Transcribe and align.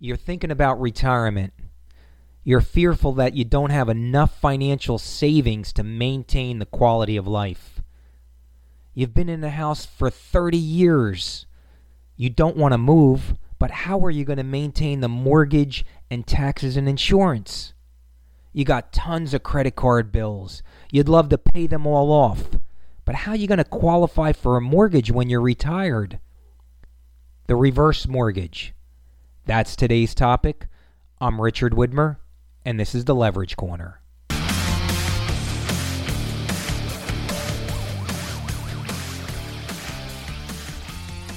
You're 0.00 0.16
thinking 0.16 0.52
about 0.52 0.80
retirement. 0.80 1.52
You're 2.44 2.60
fearful 2.60 3.12
that 3.14 3.34
you 3.34 3.44
don't 3.44 3.70
have 3.70 3.88
enough 3.88 4.38
financial 4.40 4.96
savings 4.96 5.72
to 5.72 5.82
maintain 5.82 6.60
the 6.60 6.66
quality 6.66 7.16
of 7.16 7.26
life. 7.26 7.82
You've 8.94 9.12
been 9.12 9.28
in 9.28 9.40
the 9.40 9.50
house 9.50 9.84
for 9.84 10.08
30 10.08 10.56
years. 10.56 11.46
You 12.16 12.30
don't 12.30 12.56
want 12.56 12.72
to 12.72 12.78
move, 12.78 13.34
but 13.58 13.72
how 13.72 13.98
are 14.04 14.10
you 14.10 14.24
going 14.24 14.38
to 14.38 14.44
maintain 14.44 15.00
the 15.00 15.08
mortgage 15.08 15.84
and 16.10 16.24
taxes 16.24 16.76
and 16.76 16.88
insurance? 16.88 17.74
You 18.52 18.64
got 18.64 18.92
tons 18.92 19.34
of 19.34 19.42
credit 19.42 19.74
card 19.74 20.12
bills. 20.12 20.62
You'd 20.92 21.08
love 21.08 21.28
to 21.30 21.38
pay 21.38 21.66
them 21.66 21.86
all 21.88 22.12
off. 22.12 22.50
But 23.04 23.16
how 23.16 23.32
are 23.32 23.36
you 23.36 23.48
going 23.48 23.58
to 23.58 23.64
qualify 23.64 24.32
for 24.32 24.56
a 24.56 24.60
mortgage 24.60 25.10
when 25.10 25.28
you're 25.28 25.40
retired? 25.40 26.20
The 27.48 27.56
reverse 27.56 28.06
mortgage. 28.06 28.74
That's 29.48 29.76
today's 29.76 30.14
topic. 30.14 30.66
I'm 31.22 31.40
Richard 31.40 31.72
Widmer, 31.72 32.18
and 32.66 32.78
this 32.78 32.94
is 32.94 33.06
the 33.06 33.14
Leverage 33.14 33.56
Corner. 33.56 33.98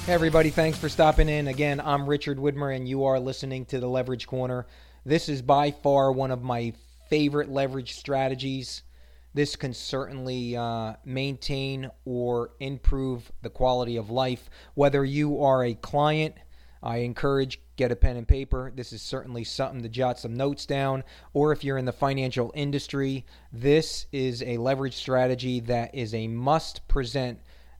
Hey, 0.04 0.12
everybody, 0.12 0.50
thanks 0.50 0.76
for 0.76 0.90
stopping 0.90 1.30
in. 1.30 1.48
Again, 1.48 1.80
I'm 1.80 2.06
Richard 2.06 2.36
Widmer, 2.36 2.76
and 2.76 2.86
you 2.86 3.04
are 3.04 3.18
listening 3.18 3.64
to 3.64 3.80
the 3.80 3.88
Leverage 3.88 4.26
Corner. 4.26 4.66
This 5.06 5.30
is 5.30 5.40
by 5.40 5.70
far 5.70 6.12
one 6.12 6.30
of 6.30 6.42
my 6.42 6.74
favorite 7.08 7.48
leverage 7.48 7.94
strategies. 7.94 8.82
This 9.32 9.56
can 9.56 9.72
certainly 9.72 10.54
uh, 10.54 10.96
maintain 11.06 11.90
or 12.04 12.50
improve 12.60 13.32
the 13.40 13.48
quality 13.48 13.96
of 13.96 14.10
life. 14.10 14.50
Whether 14.74 15.02
you 15.02 15.42
are 15.42 15.64
a 15.64 15.72
client, 15.72 16.34
I 16.82 16.98
encourage 16.98 17.60
get 17.76 17.92
a 17.92 17.96
pen 17.96 18.16
and 18.16 18.26
paper. 18.26 18.72
This 18.74 18.92
is 18.92 19.02
certainly 19.02 19.44
something 19.44 19.82
to 19.82 19.88
jot 19.88 20.18
some 20.18 20.34
notes 20.34 20.66
down. 20.66 21.04
Or 21.32 21.52
if 21.52 21.64
you're 21.64 21.78
in 21.78 21.84
the 21.84 21.92
financial 21.92 22.52
industry, 22.54 23.24
this 23.52 24.06
is 24.12 24.42
a 24.42 24.56
leverage 24.56 24.94
strategy 24.94 25.60
that 25.60 25.94
is 25.94 26.14
a 26.14 26.28
must 26.28 26.86
present 26.88 27.38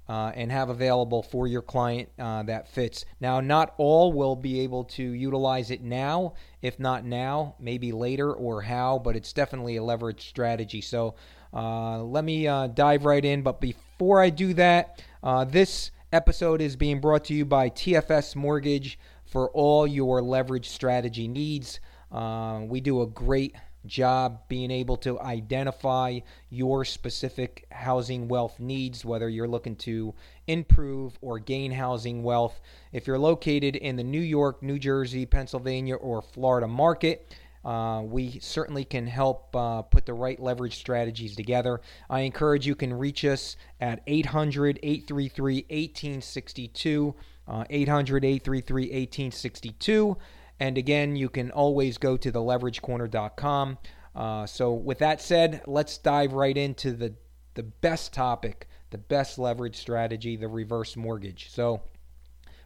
uh, 0.08 0.32
and 0.34 0.50
have 0.50 0.68
available 0.68 1.22
for 1.22 1.46
your 1.46 1.62
client 1.62 2.08
uh, 2.18 2.42
that 2.42 2.68
fits. 2.68 3.04
Now, 3.20 3.40
not 3.40 3.74
all 3.78 4.12
will 4.12 4.36
be 4.36 4.60
able 4.60 4.84
to 4.84 5.02
utilize 5.02 5.70
it 5.70 5.82
now. 5.82 6.34
If 6.60 6.78
not 6.78 7.04
now, 7.04 7.54
maybe 7.58 7.92
later 7.92 8.32
or 8.32 8.62
how, 8.62 8.98
but 8.98 9.16
it's 9.16 9.32
definitely 9.32 9.76
a 9.76 9.82
leverage 9.82 10.28
strategy. 10.28 10.80
So 10.80 11.14
uh, 11.54 12.02
let 12.02 12.24
me 12.24 12.46
uh, 12.46 12.66
dive 12.68 13.04
right 13.04 13.24
in. 13.24 13.42
But 13.42 13.60
before 13.60 14.20
I 14.20 14.30
do 14.30 14.54
that, 14.54 15.02
uh, 15.22 15.44
this 15.44 15.92
episode 16.12 16.60
is 16.60 16.76
being 16.76 17.00
brought 17.00 17.24
to 17.24 17.34
you 17.34 17.46
by 17.46 17.70
TFS 17.70 18.36
Mortgage 18.36 18.98
for 19.24 19.48
all 19.50 19.86
your 19.86 20.20
leverage 20.20 20.68
strategy 20.68 21.26
needs. 21.26 21.80
Uh, 22.10 22.60
we 22.64 22.82
do 22.82 23.00
a 23.00 23.06
great 23.06 23.56
job 23.86 24.46
being 24.48 24.70
able 24.70 24.96
to 24.98 25.18
identify 25.20 26.20
your 26.50 26.84
specific 26.84 27.66
housing 27.72 28.28
wealth 28.28 28.60
needs, 28.60 29.04
whether 29.04 29.28
you're 29.28 29.48
looking 29.48 29.74
to 29.74 30.14
improve 30.46 31.18
or 31.22 31.38
gain 31.38 31.72
housing 31.72 32.22
wealth. 32.22 32.60
If 32.92 33.06
you're 33.06 33.18
located 33.18 33.76
in 33.76 33.96
the 33.96 34.04
New 34.04 34.20
York, 34.20 34.62
New 34.62 34.78
Jersey, 34.78 35.24
Pennsylvania, 35.24 35.94
or 35.96 36.20
Florida 36.20 36.68
market, 36.68 37.34
uh, 37.64 38.02
we 38.04 38.38
certainly 38.40 38.84
can 38.84 39.06
help 39.06 39.54
uh, 39.54 39.82
put 39.82 40.06
the 40.06 40.14
right 40.14 40.40
leverage 40.40 40.76
strategies 40.76 41.36
together. 41.36 41.80
I 42.10 42.20
encourage 42.20 42.66
you 42.66 42.74
can 42.74 42.92
reach 42.92 43.24
us 43.24 43.56
at 43.80 44.02
800 44.06 44.80
833 44.82 45.54
1862. 45.68 47.14
Uh, 47.46 47.64
800 47.70 48.24
833 48.24 48.82
1862. 48.82 50.16
And 50.60 50.78
again, 50.78 51.16
you 51.16 51.28
can 51.28 51.50
always 51.50 51.98
go 51.98 52.16
to 52.16 52.30
theleveragecorner.com. 52.30 53.78
Uh, 54.14 54.46
so, 54.46 54.72
with 54.74 54.98
that 54.98 55.20
said, 55.20 55.62
let's 55.66 55.98
dive 55.98 56.34
right 56.34 56.56
into 56.56 56.92
the, 56.92 57.14
the 57.54 57.62
best 57.62 58.12
topic, 58.12 58.68
the 58.90 58.98
best 58.98 59.38
leverage 59.38 59.76
strategy, 59.76 60.36
the 60.36 60.48
reverse 60.48 60.96
mortgage. 60.96 61.50
So, 61.50 61.82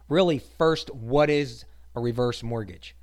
really, 0.09 0.39
first, 0.39 0.93
what 0.93 1.29
is 1.29 1.65
a 1.95 2.01
reverse 2.01 2.43
mortgage? 2.43 2.96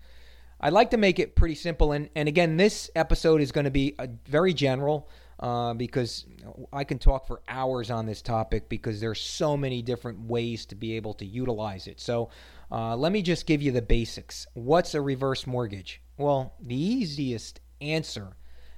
I'd 0.64 0.72
like 0.72 0.92
to 0.92 0.96
make 0.96 1.18
it 1.18 1.36
pretty 1.36 1.56
simple. 1.56 1.92
And, 1.92 2.08
and 2.16 2.26
again, 2.26 2.56
this 2.56 2.90
episode 2.96 3.42
is 3.42 3.52
going 3.52 3.66
to 3.66 3.70
be 3.70 3.94
a, 3.98 4.08
very 4.26 4.54
general 4.54 5.10
uh, 5.38 5.74
because 5.74 6.24
I 6.72 6.84
can 6.84 6.98
talk 6.98 7.26
for 7.26 7.42
hours 7.46 7.90
on 7.90 8.06
this 8.06 8.22
topic 8.22 8.70
because 8.70 8.98
there's 8.98 9.20
so 9.20 9.58
many 9.58 9.82
different 9.82 10.20
ways 10.20 10.64
to 10.66 10.74
be 10.74 10.96
able 10.96 11.12
to 11.14 11.26
utilize 11.26 11.86
it. 11.86 12.00
So, 12.00 12.30
uh, 12.72 12.96
let 12.96 13.12
me 13.12 13.20
just 13.20 13.46
give 13.46 13.60
you 13.60 13.72
the 13.72 13.82
basics. 13.82 14.46
What's 14.54 14.94
a 14.94 15.02
reverse 15.02 15.46
mortgage? 15.46 16.00
Well, 16.16 16.54
the 16.62 16.74
easiest 16.74 17.60
answer 17.82 18.34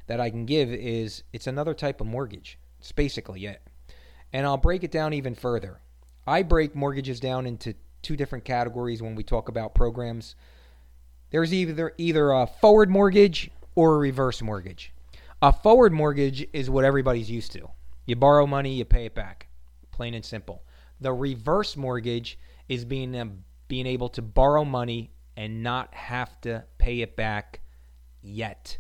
that 0.09 0.19
I 0.19 0.29
can 0.29 0.45
give 0.45 0.71
is 0.71 1.23
it's 1.33 1.47
another 1.47 1.73
type 1.73 2.01
of 2.01 2.09
mortgage. 2.09 2.59
It's 2.81 2.91
basically 2.91 3.47
it. 3.47 3.63
And 4.33 4.45
I'll 4.45 4.57
break 4.57 4.83
it 4.83 4.91
down 4.91 5.13
even 5.13 5.37
further. 5.37 5.79
I 6.27 6.43
break 6.43 6.75
mortgages 6.75 7.21
down 7.21 7.47
into 7.47 7.77
two 8.03 8.17
different 8.17 8.45
categories 8.45 9.03
when 9.03 9.15
we 9.15 9.23
talk 9.23 9.49
about 9.49 9.77
programs. 9.77 10.35
There's 11.31 11.53
either 11.53 11.93
either 11.99 12.31
a 12.31 12.47
forward 12.47 12.91
mortgage 12.91 13.51
or 13.75 13.95
a 13.95 13.99
reverse 13.99 14.43
mortgage. 14.43 14.93
A 15.43 15.53
forward 15.53 15.93
mortgage 15.93 16.47
is 16.53 16.71
what 16.71 16.85
everybody's 16.85 17.31
used 17.31 17.53
to. 17.53 17.69
You 18.07 18.17
borrow 18.17 18.47
money, 18.47 18.75
you 18.75 18.85
pay 18.85 19.07
it 19.07 19.15
back. 19.15 19.49
Plain 19.91 20.15
and 20.15 20.25
simple. 20.25 20.63
The 21.01 21.13
reverse 21.13 21.77
mortgage 21.77 22.39
is 22.69 22.85
being 22.85 23.15
uh, 23.15 23.27
being 23.69 23.87
able 23.87 24.09
to 24.11 24.23
borrow 24.23 24.65
money 24.65 25.11
and 25.37 25.63
not 25.63 25.93
have 25.95 26.41
to 26.43 26.65
pay 26.79 27.01
it 27.01 27.17
back 27.17 27.61
yet. 28.23 28.79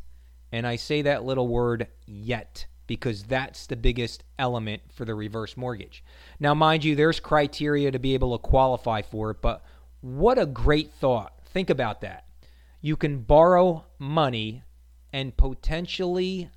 And 0.52 0.66
I 0.66 0.76
say 0.76 1.02
that 1.02 1.24
little 1.24 1.48
word 1.48 1.88
yet 2.06 2.66
because 2.86 3.24
that's 3.24 3.66
the 3.66 3.76
biggest 3.76 4.22
element 4.38 4.82
for 4.92 5.04
the 5.04 5.14
reverse 5.14 5.56
mortgage. 5.56 6.04
Now, 6.38 6.54
mind 6.54 6.84
you, 6.84 6.94
there's 6.94 7.18
criteria 7.20 7.90
to 7.90 7.98
be 7.98 8.14
able 8.14 8.38
to 8.38 8.42
qualify 8.42 9.02
for 9.02 9.30
it, 9.32 9.42
but 9.42 9.64
what 10.00 10.38
a 10.38 10.46
great 10.46 10.92
thought. 10.92 11.32
Think 11.44 11.68
about 11.68 12.00
that. 12.02 12.25
You 12.86 12.96
can 12.96 13.22
borrow 13.22 13.84
money 13.98 14.62
and 15.12 15.36
potentially 15.36 16.50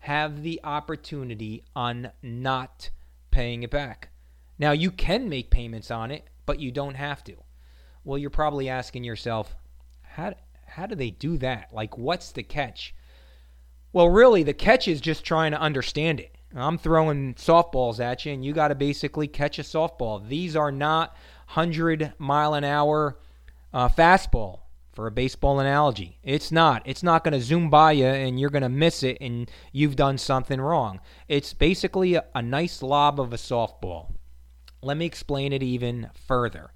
have 0.00 0.42
the 0.42 0.60
opportunity 0.62 1.64
on 1.74 2.10
not 2.22 2.90
paying 3.30 3.62
it 3.62 3.70
back. 3.70 4.10
Now, 4.58 4.72
you 4.72 4.90
can 4.90 5.30
make 5.30 5.48
payments 5.50 5.90
on 5.90 6.10
it, 6.10 6.28
but 6.44 6.60
you 6.60 6.72
don't 6.72 6.96
have 6.96 7.24
to. 7.24 7.36
Well, 8.04 8.18
you're 8.18 8.28
probably 8.28 8.68
asking 8.68 9.04
yourself, 9.04 9.56
how 10.02 10.34
how 10.66 10.84
do 10.84 10.94
they 10.94 11.08
do 11.08 11.38
that? 11.38 11.72
Like 11.72 11.96
what's 11.96 12.32
the 12.32 12.42
catch? 12.42 12.94
Well, 13.94 14.10
really 14.10 14.42
the 14.42 14.52
catch 14.52 14.86
is 14.86 15.00
just 15.00 15.24
trying 15.24 15.52
to 15.52 15.58
understand 15.58 16.20
it. 16.20 16.36
I'm 16.54 16.76
throwing 16.76 17.32
softballs 17.36 17.98
at 17.98 18.26
you 18.26 18.34
and 18.34 18.44
you 18.44 18.52
got 18.52 18.68
to 18.68 18.74
basically 18.74 19.26
catch 19.26 19.58
a 19.58 19.62
softball. 19.62 20.28
These 20.28 20.54
are 20.54 20.70
not 20.70 21.16
100 21.54 22.12
mile 22.18 22.52
an 22.52 22.62
hour 22.62 23.18
uh, 23.72 23.88
fastball 23.88 24.58
for 24.92 25.06
a 25.06 25.10
baseball 25.10 25.58
analogy. 25.58 26.18
It's 26.22 26.52
not. 26.52 26.82
It's 26.84 27.02
not 27.02 27.24
going 27.24 27.32
to 27.32 27.40
zoom 27.40 27.70
by 27.70 27.92
you 27.92 28.06
and 28.06 28.38
you're 28.38 28.50
going 28.50 28.62
to 28.62 28.68
miss 28.68 29.02
it 29.02 29.18
and 29.20 29.50
you've 29.72 29.96
done 29.96 30.18
something 30.18 30.60
wrong. 30.60 31.00
It's 31.28 31.54
basically 31.54 32.14
a, 32.14 32.24
a 32.34 32.42
nice 32.42 32.82
lob 32.82 33.18
of 33.18 33.32
a 33.32 33.36
softball. 33.36 34.12
Let 34.82 34.96
me 34.96 35.06
explain 35.06 35.52
it 35.52 35.62
even 35.62 36.10
further. 36.26 36.72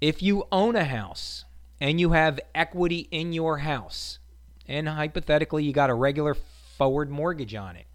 If 0.00 0.22
you 0.22 0.44
own 0.52 0.76
a 0.76 0.84
house 0.84 1.44
and 1.80 2.00
you 2.00 2.10
have 2.10 2.40
equity 2.54 3.08
in 3.10 3.32
your 3.32 3.58
house, 3.58 4.18
and 4.66 4.88
hypothetically 4.88 5.64
you 5.64 5.72
got 5.72 5.90
a 5.90 5.94
regular 5.94 6.34
forward 6.76 7.10
mortgage 7.10 7.54
on 7.54 7.76
it, 7.76 7.86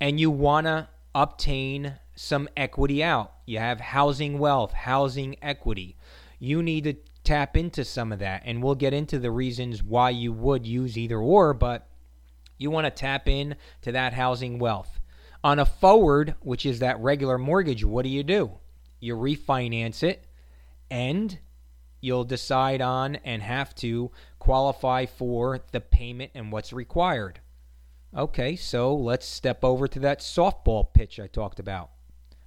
and 0.00 0.20
you 0.20 0.30
want 0.30 0.66
to 0.66 0.88
obtain 1.14 1.94
some 2.14 2.48
equity 2.56 3.02
out, 3.02 3.32
you 3.46 3.58
have 3.58 3.80
housing 3.80 4.38
wealth, 4.38 4.72
housing 4.72 5.36
equity, 5.42 5.96
you 6.38 6.62
need 6.62 6.84
to 6.84 6.94
tap 7.24 7.56
into 7.56 7.84
some 7.84 8.12
of 8.12 8.18
that. 8.20 8.42
And 8.44 8.62
we'll 8.62 8.74
get 8.74 8.94
into 8.94 9.18
the 9.18 9.30
reasons 9.30 9.82
why 9.82 10.10
you 10.10 10.32
would 10.32 10.66
use 10.66 10.96
either 10.96 11.18
or, 11.18 11.54
but 11.54 11.88
you 12.58 12.70
want 12.70 12.86
to 12.86 12.90
tap 12.90 13.28
in 13.28 13.56
to 13.82 13.92
that 13.92 14.12
housing 14.12 14.58
wealth. 14.58 15.00
On 15.42 15.58
a 15.58 15.66
forward, 15.66 16.36
which 16.40 16.64
is 16.64 16.78
that 16.78 17.00
regular 17.00 17.38
mortgage, 17.38 17.84
what 17.84 18.04
do 18.04 18.08
you 18.08 18.22
do? 18.22 18.52
You 19.00 19.16
refinance 19.16 20.02
it 20.02 20.24
and 20.90 21.38
you'll 22.00 22.24
decide 22.24 22.80
on 22.80 23.16
and 23.16 23.42
have 23.42 23.74
to 23.74 24.10
qualify 24.38 25.06
for 25.06 25.60
the 25.72 25.80
payment 25.80 26.30
and 26.34 26.52
what's 26.52 26.72
required. 26.72 27.40
Okay, 28.16 28.56
so 28.56 28.94
let's 28.94 29.26
step 29.26 29.64
over 29.64 29.88
to 29.88 29.98
that 30.00 30.20
softball 30.20 30.92
pitch 30.92 31.18
I 31.18 31.26
talked 31.26 31.58
about. 31.58 31.90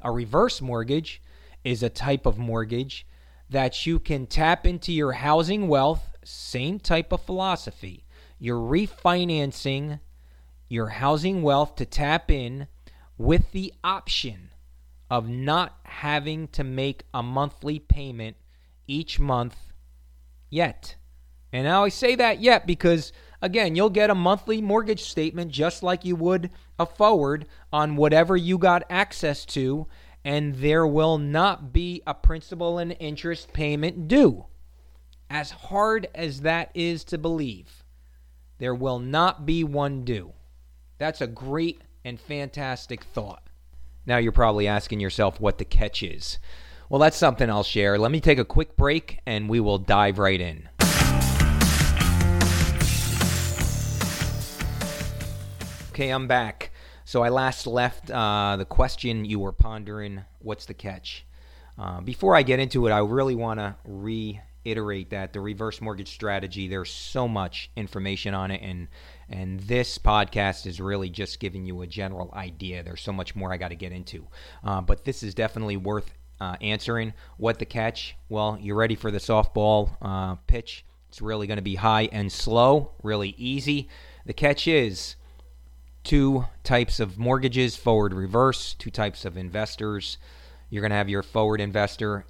A 0.02 0.12
reverse 0.12 0.62
mortgage 0.62 1.22
is 1.64 1.84
a 1.84 1.90
type 1.90 2.26
of 2.26 2.38
mortgage 2.38 3.06
that 3.50 3.86
you 3.86 4.00
can 4.00 4.28
tap 4.28 4.66
into 4.66 4.92
your 4.92 5.14
housing 5.14 5.68
wealth, 5.68 6.16
same 6.24 6.80
type 6.80 7.12
of 7.12 7.22
philosophy. 7.22 8.06
You're 8.40 8.60
refinancing 8.60 10.00
your 10.68 10.88
housing 10.88 11.42
wealth 11.42 11.76
to 11.78 11.86
tap 11.86 12.30
in 12.30 12.68
with 13.18 13.52
the 13.52 13.74
option 13.84 14.50
of 15.10 15.30
not 15.30 15.80
having 15.84 16.48
to 16.50 16.64
make 16.64 17.04
a 17.14 17.24
monthly 17.24 17.80
payment 17.80 18.36
each 18.88 19.20
month 19.20 19.56
yet. 20.50 20.96
And 21.54 21.64
now 21.64 21.86
I 21.86 21.90
say 21.90 22.16
that 22.16 22.42
yet 22.42 22.68
because, 22.68 23.14
again, 23.42 23.76
you'll 23.76 23.90
get 23.90 24.10
a 24.10 24.16
monthly 24.16 24.62
mortgage 24.62 25.04
statement 25.04 25.52
just 25.52 25.82
like 25.82 26.04
you 26.04 26.16
would 26.18 26.50
a 26.78 26.86
forward 26.86 27.48
on 27.72 27.96
whatever 27.96 28.36
you 28.36 28.58
got 28.58 28.84
access 28.90 29.46
to, 29.46 29.88
and 30.28 30.56
there 30.56 30.86
will 30.86 31.18
not 31.18 31.72
be 31.72 32.02
a 32.06 32.14
principal 32.14 32.80
and 32.80 32.94
interest 33.00 33.54
payment 33.54 34.10
due. 34.10 34.46
As 35.30 35.52
hard 35.52 36.10
as 36.14 36.42
that 36.42 36.70
is 36.74 37.06
to 37.06 37.18
believe, 37.18 37.86
there 38.58 38.76
will 38.76 39.00
not 39.00 39.46
be 39.46 39.64
one 39.64 40.04
due. 40.04 40.34
That's 40.98 41.22
a 41.22 41.28
great 41.28 41.80
and 42.04 42.20
fantastic 42.20 43.06
thought. 43.06 43.42
Now 44.06 44.18
you're 44.18 44.34
probably 44.34 44.68
asking 44.68 45.00
yourself 45.00 45.40
what 45.40 45.60
the 45.60 45.66
catch 45.66 46.04
is. 46.04 46.40
Well, 46.90 47.00
that's 47.00 47.16
something 47.16 47.50
I'll 47.50 47.64
share. 47.64 47.98
Let 47.98 48.12
me 48.12 48.20
take 48.20 48.38
a 48.38 48.44
quick 48.44 48.76
break 48.76 49.22
and 49.26 49.48
we 49.48 49.62
will 49.62 49.78
dive 49.78 50.20
right 50.20 50.42
in. 50.42 50.68
Okay, 55.92 56.10
I'm 56.10 56.28
back. 56.28 56.67
So 57.08 57.24
I 57.24 57.30
last 57.30 57.66
left 57.66 58.12
uh, 58.12 58.58
the 58.58 58.66
question 58.66 59.24
you 59.24 59.40
were 59.40 59.54
pondering 59.54 60.26
what's 60.40 60.66
the 60.66 60.74
catch? 60.74 61.26
Uh, 61.78 62.02
before 62.02 62.36
I 62.36 62.44
get 62.44 62.60
into 62.60 62.86
it, 62.86 62.92
I 62.92 62.98
really 62.98 63.34
want 63.34 63.62
to 63.62 63.78
reiterate 63.86 65.12
that 65.12 65.32
the 65.32 65.40
reverse 65.40 65.80
mortgage 65.80 66.10
strategy, 66.10 66.68
there's 66.68 66.92
so 66.92 67.26
much 67.26 67.72
information 67.78 68.34
on 68.34 68.52
it, 68.52 68.62
and 68.62 68.90
and 69.30 69.62
this 69.62 69.98
podcast 69.98 70.68
is 70.68 70.82
really 70.82 71.10
just 71.10 71.40
giving 71.40 71.66
you 71.66 71.82
a 71.82 71.88
general 71.88 72.30
idea. 72.34 72.84
There's 72.84 73.00
so 73.00 73.14
much 73.14 73.38
more 73.38 73.54
I 73.54 73.58
got 73.58 73.70
to 73.70 73.76
get 73.76 73.94
into. 73.94 74.28
Uh, 74.62 74.82
but 74.82 75.06
this 75.06 75.24
is 75.24 75.34
definitely 75.34 75.78
worth 75.78 76.14
uh, 76.42 76.58
answering. 76.60 77.14
What 77.38 77.58
the 77.58 77.66
catch? 77.66 78.18
Well, 78.28 78.58
you're 78.60 78.76
ready 78.76 78.96
for 78.96 79.12
the 79.12 79.20
softball 79.20 79.96
uh, 80.02 80.36
pitch. 80.48 80.84
It's 81.08 81.22
really 81.22 81.48
going 81.48 81.56
to 81.56 81.64
be 81.64 81.76
high 81.76 82.10
and 82.12 82.30
slow, 82.30 82.92
really 83.02 83.34
easy. 83.38 83.88
The 84.26 84.34
catch 84.34 84.68
is 84.68 85.16
two 86.08 86.46
types 86.64 87.02
of 87.02 87.18
mortgages 87.18 87.76
forward 87.76 88.14
reverse, 88.14 88.74
two 88.76 88.90
types 88.90 89.26
of 89.26 89.36
investors. 89.36 90.18
You're 90.70 90.80
going 90.80 90.92
to 90.92 90.96
have 90.96 91.10
your 91.10 91.22
forward 91.22 91.60
investor, 91.60 92.26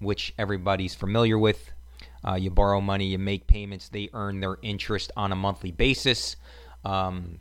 which 0.00 0.34
everybody's 0.36 0.96
familiar 0.96 1.38
with. 1.38 1.70
Uh, 2.26 2.34
you 2.34 2.50
borrow 2.50 2.80
money, 2.80 3.06
you 3.06 3.18
make 3.20 3.46
payments, 3.46 3.88
they 3.88 4.10
earn 4.14 4.40
their 4.40 4.58
interest 4.62 5.12
on 5.16 5.30
a 5.30 5.36
monthly 5.36 5.70
basis. 5.70 6.34
Um, 6.84 7.38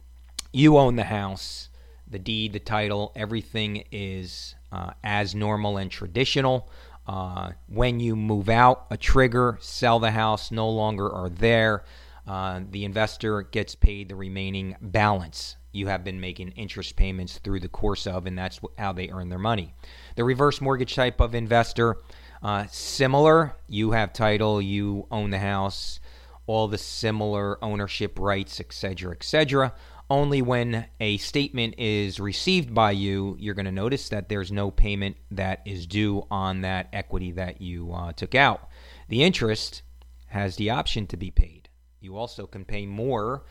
you 0.54 0.78
own 0.78 0.96
the 0.96 1.06
house, 1.06 1.70
the 2.08 2.20
deed, 2.20 2.54
the 2.54 2.60
title, 2.60 3.12
everything 3.16 3.84
is 3.92 4.54
uh, 4.72 4.92
as 5.04 5.34
normal 5.34 5.78
and 5.78 5.90
traditional. 5.90 6.70
Uh, 7.08 7.54
when 7.68 8.00
you 8.00 8.16
move 8.16 8.48
out, 8.48 8.86
a 8.92 8.98
trigger, 8.98 9.58
sell 9.60 9.98
the 9.98 10.12
house, 10.12 10.52
no 10.52 10.70
longer 10.70 11.12
are 11.12 11.30
there. 11.30 11.84
Uh, 12.28 12.60
the 12.70 12.86
investor 12.86 13.42
gets 13.42 13.74
paid 13.74 14.08
the 14.08 14.16
remaining 14.16 14.76
balance. 14.80 15.56
You 15.72 15.88
have 15.88 16.04
been 16.04 16.20
making 16.20 16.50
interest 16.52 16.96
payments 16.96 17.38
through 17.38 17.60
the 17.60 17.68
course 17.68 18.08
of, 18.08 18.26
and 18.26 18.38
that's 18.38 18.60
how 18.78 18.94
they 18.94 19.10
earn 19.10 19.30
their 19.30 19.40
money. 19.40 19.74
The 20.16 20.24
reverse 20.24 20.62
mortgage 20.62 20.96
type 20.96 21.20
of 21.20 21.36
investor, 21.36 21.98
uh, 22.42 22.66
similar. 22.72 23.56
You 23.68 23.92
have 23.92 24.14
title, 24.14 24.62
you 24.62 25.08
own 25.12 25.30
the 25.30 25.40
house, 25.40 26.00
all 26.48 26.68
the 26.68 26.78
similar 26.78 27.64
ownership 27.64 28.18
rights, 28.18 28.60
etc., 28.60 29.12
etc. 29.12 29.74
Only 30.10 30.42
when 30.42 30.88
a 31.00 31.18
statement 31.18 31.76
is 31.78 32.20
received 32.20 32.74
by 32.74 32.92
you, 32.92 33.36
you're 33.40 33.54
going 33.54 33.66
to 33.66 33.72
notice 33.72 34.10
that 34.10 34.28
there's 34.28 34.52
no 34.52 34.72
payment 34.72 35.18
that 35.30 35.62
is 35.66 35.86
due 35.86 36.26
on 36.32 36.62
that 36.62 36.90
equity 36.94 37.32
that 37.34 37.62
you 37.62 37.94
uh, 37.94 38.12
took 38.14 38.34
out. 38.34 38.70
The 39.10 39.22
interest 39.22 39.84
has 40.30 40.56
the 40.56 40.72
option 40.72 41.06
to 41.08 41.18
be 41.18 41.30
paid. 41.30 41.70
You 42.00 42.18
also 42.18 42.48
can 42.48 42.66
pay 42.66 42.88
more 42.88 43.44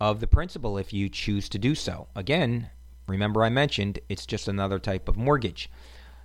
of 0.00 0.20
the 0.20 0.26
principal 0.26 0.78
if 0.78 0.92
you 0.92 1.08
choose 1.08 1.48
to 1.48 1.58
do 1.58 1.74
so. 1.74 2.08
Again, 2.14 2.70
remember 3.06 3.44
I 3.44 3.48
mentioned 3.48 3.98
it's 4.08 4.26
just 4.26 4.48
another 4.48 4.78
type 4.78 5.08
of 5.08 5.16
mortgage. 5.16 5.70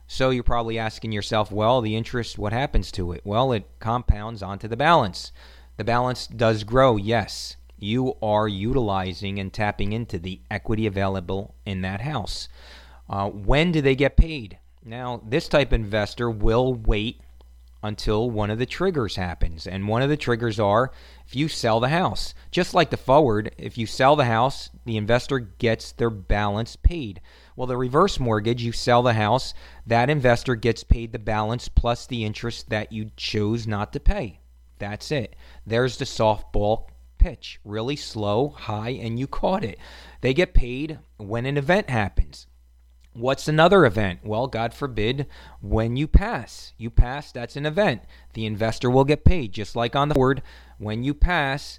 So 0.08 0.30
you're 0.30 0.44
probably 0.44 0.78
asking 0.78 1.14
yourself, 1.14 1.52
well, 1.52 1.80
the 1.80 1.96
interest, 1.96 2.38
what 2.38 2.52
happens 2.52 2.92
to 2.94 3.14
it? 3.14 3.22
Well, 3.24 3.54
it 3.54 3.70
compounds 3.80 4.44
onto 4.44 4.68
the 4.68 4.76
balance. 4.76 5.32
The 5.78 5.86
balance 5.86 6.28
does 6.28 6.66
grow, 6.66 6.98
yes. 6.98 7.56
You 7.78 8.16
are 8.22 8.48
utilizing 8.48 9.40
and 9.40 9.54
tapping 9.54 9.94
into 9.94 10.20
the 10.20 10.42
equity 10.52 10.86
available 10.86 11.56
in 11.66 11.82
that 11.82 12.02
house. 12.02 12.50
Uh, 13.10 13.30
when 13.30 13.72
do 13.72 13.82
they 13.82 13.96
get 13.96 14.18
paid? 14.18 14.58
Now, 14.84 15.22
this 15.26 15.48
type 15.48 15.72
investor 15.72 16.30
will 16.30 16.74
wait 16.74 17.22
until 17.84 18.30
one 18.30 18.50
of 18.52 18.60
the 18.60 18.66
triggers 18.66 19.16
happens. 19.16 19.66
And 19.66 19.88
one 19.88 20.02
of 20.02 20.10
the 20.10 20.18
triggers 20.18 20.60
are 20.60 20.92
if 21.26 21.36
you 21.36 21.48
sell 21.48 21.80
the 21.80 21.90
house. 21.90 22.34
Just 22.52 22.74
like 22.74 22.90
the 22.90 22.98
forward, 22.98 23.54
if 23.58 23.78
you 23.78 23.86
sell 23.86 24.16
the 24.16 24.26
house, 24.26 24.70
the 24.86 24.98
investor 24.98 25.40
gets 25.40 25.92
their 25.92 26.10
balance 26.10 26.76
paid. 26.76 27.22
Well, 27.56 27.68
the 27.68 27.78
reverse 27.78 28.20
mortgage, 28.20 28.64
you 28.64 28.72
sell 28.72 29.04
the 29.04 29.14
house, 29.14 29.54
that 29.86 30.10
investor 30.10 30.56
gets 30.56 30.84
paid 30.84 31.12
the 31.12 31.20
balance 31.20 31.68
plus 31.68 32.06
the 32.06 32.24
interest 32.24 32.70
that 32.70 32.92
you 32.92 33.12
chose 33.16 33.68
not 33.68 33.94
to 33.94 34.00
pay. 34.00 34.40
That's 34.80 35.12
it. 35.12 35.36
There's 35.66 35.98
the 35.98 36.06
softball 36.06 36.88
pitch. 37.18 37.60
Really 37.64 37.96
slow, 37.96 38.50
high, 38.50 38.90
and 38.90 39.20
you 39.20 39.28
caught 39.28 39.64
it. 39.64 39.78
They 40.22 40.34
get 40.34 40.54
paid 40.54 41.00
when 41.18 41.46
an 41.46 41.58
event 41.58 41.90
happens. 41.90 42.48
What's 43.14 43.48
another 43.48 43.86
event? 43.86 44.22
Well, 44.24 44.48
God 44.48 44.74
forbid, 44.74 45.28
when 45.60 45.98
you 45.98 46.08
pass. 46.08 46.72
You 46.78 46.90
pass, 46.90 47.32
that's 47.32 47.58
an 47.58 47.66
event. 47.66 48.04
The 48.34 48.46
investor 48.46 48.90
will 48.90 49.04
get 49.04 49.26
paid, 49.26 49.52
just 49.52 49.76
like 49.76 49.96
on 49.96 50.08
the 50.08 50.16
board. 50.16 50.42
When 50.78 51.04
you 51.04 51.14
pass, 51.14 51.78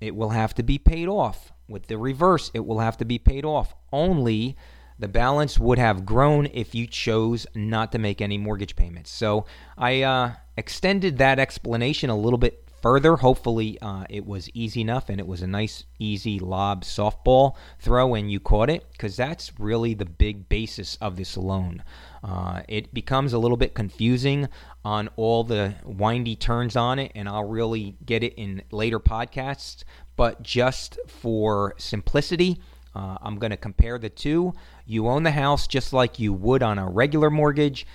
it 0.00 0.16
will 0.16 0.30
have 0.30 0.54
to 0.54 0.62
be 0.62 0.78
paid 0.78 1.08
off. 1.08 1.52
With 1.68 1.88
the 1.88 1.98
reverse, 1.98 2.50
it 2.54 2.64
will 2.66 2.78
have 2.78 2.96
to 2.98 3.04
be 3.04 3.18
paid 3.18 3.44
off. 3.44 3.74
Only 3.92 4.56
the 4.98 5.08
balance 5.08 5.58
would 5.58 5.78
have 5.78 6.06
grown 6.06 6.46
if 6.46 6.74
you 6.74 6.86
chose 6.86 7.46
not 7.54 7.92
to 7.92 7.98
make 7.98 8.20
any 8.20 8.38
mortgage 8.38 8.74
payments. 8.74 9.10
So 9.10 9.44
I 9.76 10.02
uh, 10.02 10.32
extended 10.56 11.18
that 11.18 11.38
explanation 11.38 12.08
a 12.08 12.16
little 12.16 12.38
bit 12.38 12.66
further. 12.82 13.16
Hopefully, 13.16 13.78
uh, 13.80 14.04
it 14.10 14.26
was 14.26 14.50
easy 14.52 14.80
enough 14.80 15.08
and 15.08 15.20
it 15.20 15.26
was 15.26 15.40
a 15.40 15.46
nice, 15.46 15.84
easy 15.98 16.38
lob 16.38 16.82
softball 16.82 17.54
throw 17.78 18.14
and 18.14 18.30
you 18.30 18.40
caught 18.40 18.68
it 18.68 18.84
because 18.92 19.16
that's 19.16 19.58
really 19.58 19.94
the 19.94 20.04
big 20.04 20.48
basis 20.48 20.96
of 20.96 21.16
this 21.16 21.36
loan. 21.36 21.82
Uh, 22.24 22.62
it 22.68 22.92
becomes 22.92 23.32
a 23.32 23.38
little 23.38 23.56
bit 23.56 23.74
confusing 23.74 24.48
on 24.84 25.08
all 25.16 25.44
the 25.44 25.74
windy 25.84 26.36
turns 26.36 26.76
on 26.76 26.98
it, 26.98 27.12
and 27.14 27.28
I'll 27.28 27.48
really 27.48 27.96
get 28.04 28.22
it 28.22 28.34
in 28.34 28.62
later 28.70 29.00
podcasts. 29.00 29.84
But 30.16 30.42
just 30.42 30.98
for 31.08 31.74
simplicity, 31.78 32.60
uh, 32.94 33.16
I'm 33.22 33.38
going 33.38 33.50
to 33.50 33.56
compare 33.56 33.98
the 33.98 34.10
two. 34.10 34.52
You 34.86 35.08
own 35.08 35.22
the 35.22 35.30
house 35.30 35.66
just 35.66 35.92
like 35.92 36.18
you 36.18 36.32
would 36.32 36.62
on 36.62 36.78
a 36.78 36.88
regular 36.88 37.30
mortgage. 37.30 37.86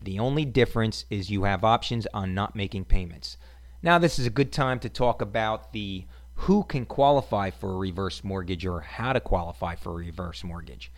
The 0.00 0.18
only 0.18 0.44
difference 0.44 1.04
is 1.10 1.30
you 1.30 1.44
have 1.44 1.64
options 1.64 2.06
on 2.12 2.34
not 2.34 2.56
making 2.56 2.84
payments. 2.84 3.36
Now, 3.84 3.98
this 3.98 4.20
is 4.20 4.26
a 4.26 4.30
good 4.30 4.52
time 4.52 4.78
to 4.80 4.88
talk 4.88 5.20
about 5.20 5.72
the 5.72 6.04
who 6.34 6.62
can 6.62 6.86
qualify 6.86 7.50
for 7.50 7.72
a 7.72 7.78
reverse 7.78 8.22
mortgage 8.22 8.64
or 8.64 8.80
how 8.80 9.12
to 9.12 9.18
qualify 9.18 9.74
for 9.74 9.90
a 9.90 10.04
reverse 10.04 10.44
mortgage. 10.44 10.92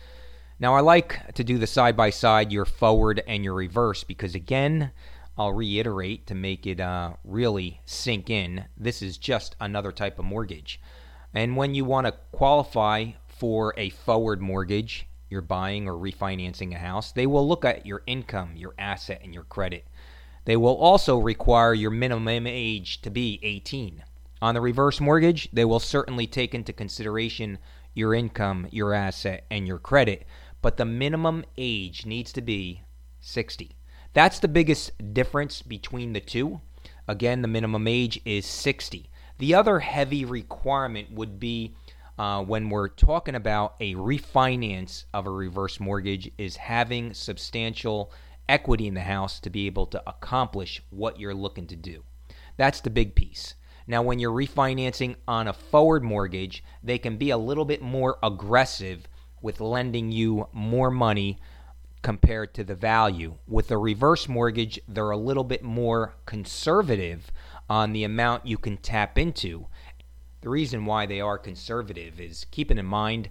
Now, 0.59 0.75
I 0.75 0.81
like 0.81 1.33
to 1.33 1.43
do 1.43 1.57
the 1.57 1.65
side 1.65 1.97
by 1.97 2.11
side, 2.11 2.51
your 2.51 2.65
forward 2.65 3.23
and 3.27 3.43
your 3.43 3.55
reverse, 3.55 4.03
because 4.03 4.35
again, 4.35 4.91
I'll 5.35 5.51
reiterate 5.51 6.27
to 6.27 6.35
make 6.35 6.67
it 6.67 6.79
uh, 6.79 7.13
really 7.23 7.81
sink 7.85 8.29
in 8.29 8.65
this 8.77 9.01
is 9.01 9.17
just 9.17 9.55
another 9.59 9.91
type 9.91 10.19
of 10.19 10.25
mortgage. 10.25 10.79
And 11.33 11.57
when 11.57 11.73
you 11.73 11.85
want 11.85 12.05
to 12.05 12.13
qualify 12.31 13.13
for 13.27 13.73
a 13.77 13.89
forward 13.89 14.41
mortgage, 14.41 15.07
you're 15.27 15.41
buying 15.41 15.89
or 15.89 15.93
refinancing 15.93 16.75
a 16.75 16.77
house, 16.77 17.11
they 17.11 17.25
will 17.25 17.47
look 17.47 17.65
at 17.65 17.87
your 17.87 18.03
income, 18.05 18.55
your 18.55 18.75
asset, 18.77 19.21
and 19.23 19.33
your 19.33 19.43
credit. 19.43 19.87
They 20.45 20.55
will 20.55 20.75
also 20.75 21.17
require 21.17 21.73
your 21.73 21.91
minimum 21.91 22.47
age 22.47 23.01
to 23.01 23.09
be 23.09 23.39
18. 23.43 24.03
On 24.41 24.53
the 24.53 24.61
reverse 24.61 25.01
mortgage, 25.01 25.49
they 25.51 25.65
will 25.65 25.79
certainly 25.79 26.27
take 26.27 26.53
into 26.53 26.71
consideration 26.71 27.57
your 27.93 28.13
income, 28.13 28.67
your 28.69 28.93
asset, 28.93 29.45
and 29.49 29.67
your 29.67 29.79
credit, 29.79 30.25
but 30.61 30.77
the 30.77 30.85
minimum 30.85 31.45
age 31.57 32.05
needs 32.05 32.31
to 32.33 32.41
be 32.41 32.81
60. 33.21 33.75
That's 34.13 34.39
the 34.39 34.47
biggest 34.47 35.13
difference 35.13 35.61
between 35.61 36.13
the 36.13 36.19
two. 36.19 36.61
Again, 37.07 37.41
the 37.41 37.47
minimum 37.47 37.87
age 37.87 38.21
is 38.23 38.45
60. 38.45 39.09
The 39.39 39.55
other 39.55 39.79
heavy 39.79 40.25
requirement 40.25 41.11
would 41.11 41.39
be 41.39 41.75
uh, 42.17 42.43
when 42.43 42.69
we're 42.69 42.87
talking 42.87 43.35
about 43.35 43.75
a 43.79 43.95
refinance 43.95 45.05
of 45.13 45.25
a 45.25 45.31
reverse 45.31 45.79
mortgage 45.79 46.31
is 46.37 46.55
having 46.55 47.13
substantial 47.13 48.11
equity 48.47 48.87
in 48.87 48.93
the 48.93 49.01
house 49.01 49.39
to 49.39 49.49
be 49.49 49.65
able 49.65 49.85
to 49.87 50.03
accomplish 50.07 50.81
what 50.89 51.19
you're 51.19 51.33
looking 51.33 51.67
to 51.67 51.75
do. 51.75 52.03
That's 52.57 52.81
the 52.81 52.89
big 52.89 53.15
piece. 53.15 53.55
Now, 53.87 54.01
when 54.01 54.19
you're 54.19 54.31
refinancing 54.31 55.15
on 55.27 55.47
a 55.47 55.53
forward 55.53 56.03
mortgage, 56.03 56.63
they 56.83 56.97
can 56.97 57.17
be 57.17 57.29
a 57.29 57.37
little 57.37 57.65
bit 57.65 57.81
more 57.81 58.17
aggressive 58.23 59.07
with 59.41 59.61
lending 59.61 60.11
you 60.11 60.47
more 60.53 60.89
money 60.89 61.37
compared 62.01 62.53
to 62.55 62.63
the 62.63 62.75
value. 62.75 63.35
With 63.47 63.69
a 63.71 63.77
reverse 63.77 64.27
mortgage, 64.27 64.79
they're 64.87 65.11
a 65.11 65.17
little 65.17 65.43
bit 65.43 65.63
more 65.63 66.15
conservative 66.25 67.31
on 67.69 67.93
the 67.93 68.03
amount 68.03 68.47
you 68.47 68.57
can 68.57 68.77
tap 68.77 69.17
into. 69.17 69.67
The 70.41 70.49
reason 70.49 70.85
why 70.85 71.05
they 71.05 71.21
are 71.21 71.37
conservative 71.37 72.19
is 72.19 72.45
keeping 72.51 72.77
in 72.77 72.85
mind 72.85 73.29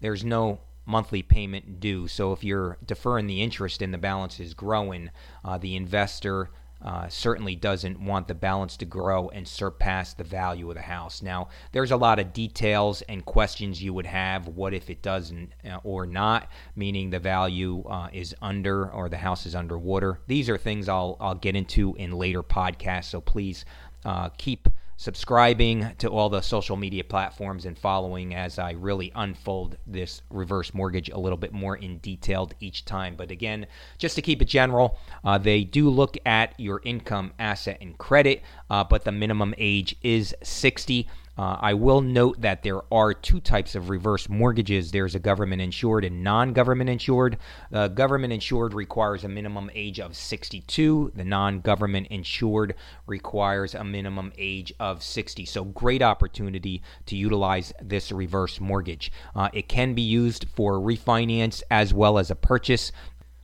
there's 0.00 0.24
no 0.24 0.60
monthly 0.86 1.22
payment 1.22 1.80
due. 1.80 2.08
So 2.08 2.32
if 2.32 2.42
you're 2.42 2.78
deferring 2.84 3.26
the 3.26 3.42
interest 3.42 3.82
and 3.82 3.92
the 3.92 3.98
balance 3.98 4.40
is 4.40 4.54
growing, 4.54 5.10
uh, 5.44 5.58
the 5.58 5.76
investor 5.76 6.50
uh, 6.82 7.08
certainly 7.08 7.56
doesn't 7.56 7.98
want 8.00 8.28
the 8.28 8.34
balance 8.34 8.76
to 8.76 8.84
grow 8.84 9.28
and 9.30 9.48
surpass 9.48 10.12
the 10.12 10.24
value 10.24 10.68
of 10.68 10.76
the 10.76 10.82
house. 10.82 11.22
Now, 11.22 11.48
there's 11.72 11.90
a 11.90 11.96
lot 11.96 12.18
of 12.18 12.32
details 12.32 13.02
and 13.02 13.24
questions 13.24 13.82
you 13.82 13.94
would 13.94 14.06
have. 14.06 14.46
What 14.46 14.74
if 14.74 14.90
it 14.90 15.02
doesn't 15.02 15.52
uh, 15.68 15.78
or 15.84 16.06
not? 16.06 16.50
Meaning 16.74 17.10
the 17.10 17.18
value 17.18 17.82
uh, 17.88 18.08
is 18.12 18.34
under 18.42 18.90
or 18.90 19.08
the 19.08 19.16
house 19.16 19.46
is 19.46 19.54
underwater. 19.54 20.20
These 20.26 20.50
are 20.50 20.58
things 20.58 20.88
I'll 20.88 21.16
I'll 21.18 21.34
get 21.34 21.56
into 21.56 21.94
in 21.96 22.12
later 22.12 22.42
podcasts. 22.42 23.06
So 23.06 23.20
please 23.20 23.64
uh, 24.04 24.28
keep 24.36 24.68
subscribing 24.96 25.94
to 25.98 26.08
all 26.08 26.28
the 26.28 26.40
social 26.40 26.76
media 26.76 27.04
platforms 27.04 27.66
and 27.66 27.78
following 27.78 28.34
as 28.34 28.58
I 28.58 28.72
really 28.72 29.12
unfold 29.14 29.76
this 29.86 30.22
reverse 30.30 30.72
mortgage 30.72 31.10
a 31.10 31.18
little 31.18 31.36
bit 31.36 31.52
more 31.52 31.76
in 31.76 31.98
detail 31.98 32.50
each 32.60 32.84
time. 32.84 33.14
But 33.16 33.30
again, 33.30 33.66
just 33.98 34.16
to 34.16 34.22
keep 34.22 34.40
it 34.40 34.46
general, 34.46 34.98
uh, 35.24 35.38
they 35.38 35.64
do 35.64 35.90
look 35.90 36.16
at 36.24 36.58
your 36.58 36.80
income, 36.84 37.32
asset, 37.38 37.78
and 37.80 37.96
credit, 37.98 38.42
uh, 38.70 38.84
but 38.84 39.04
the 39.04 39.12
minimum 39.12 39.54
age 39.58 39.96
is 40.02 40.34
60. 40.42 41.08
Uh, 41.38 41.56
I 41.60 41.74
will 41.74 42.00
note 42.00 42.40
that 42.40 42.62
there 42.62 42.80
are 42.92 43.12
two 43.12 43.40
types 43.40 43.74
of 43.74 43.90
reverse 43.90 44.28
mortgages. 44.28 44.90
There's 44.90 45.14
a 45.14 45.18
government 45.18 45.60
insured 45.60 46.04
and 46.04 46.24
non 46.24 46.52
government 46.52 46.88
insured. 46.88 47.36
The 47.70 47.88
government 47.88 48.32
insured 48.32 48.72
requires 48.72 49.22
a 49.22 49.28
minimum 49.28 49.70
age 49.74 50.00
of 50.00 50.16
62. 50.16 51.12
The 51.14 51.24
non 51.24 51.60
government 51.60 52.06
insured 52.08 52.74
requires 53.06 53.74
a 53.74 53.84
minimum 53.84 54.32
age 54.38 54.72
of 54.80 55.02
60. 55.02 55.44
So, 55.44 55.64
great 55.64 56.02
opportunity 56.02 56.82
to 57.06 57.16
utilize 57.16 57.72
this 57.82 58.10
reverse 58.10 58.58
mortgage. 58.58 59.12
Uh, 59.34 59.50
it 59.52 59.68
can 59.68 59.92
be 59.92 60.02
used 60.02 60.46
for 60.54 60.74
refinance 60.74 61.62
as 61.70 61.92
well 61.92 62.18
as 62.18 62.30
a 62.30 62.36
purchase, 62.36 62.92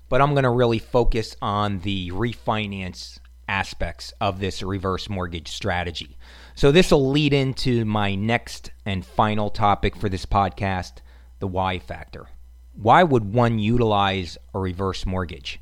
but 0.08 0.22
I'm 0.22 0.32
going 0.32 0.44
to 0.44 0.50
really 0.50 0.78
focus 0.78 1.36
on 1.42 1.80
the 1.80 2.10
refinance 2.10 3.18
aspects 3.48 4.12
of 4.20 4.40
this 4.40 4.62
reverse 4.62 5.08
mortgage 5.08 5.48
strategy. 5.48 6.16
So, 6.54 6.70
this 6.70 6.90
will 6.90 7.10
lead 7.10 7.32
into 7.32 7.84
my 7.84 8.14
next 8.14 8.70
and 8.84 9.04
final 9.04 9.50
topic 9.50 9.96
for 9.96 10.08
this 10.08 10.26
podcast 10.26 10.98
the 11.38 11.48
why 11.48 11.78
factor. 11.78 12.28
Why 12.74 13.02
would 13.02 13.34
one 13.34 13.58
utilize 13.58 14.38
a 14.54 14.58
reverse 14.58 15.04
mortgage? 15.06 15.60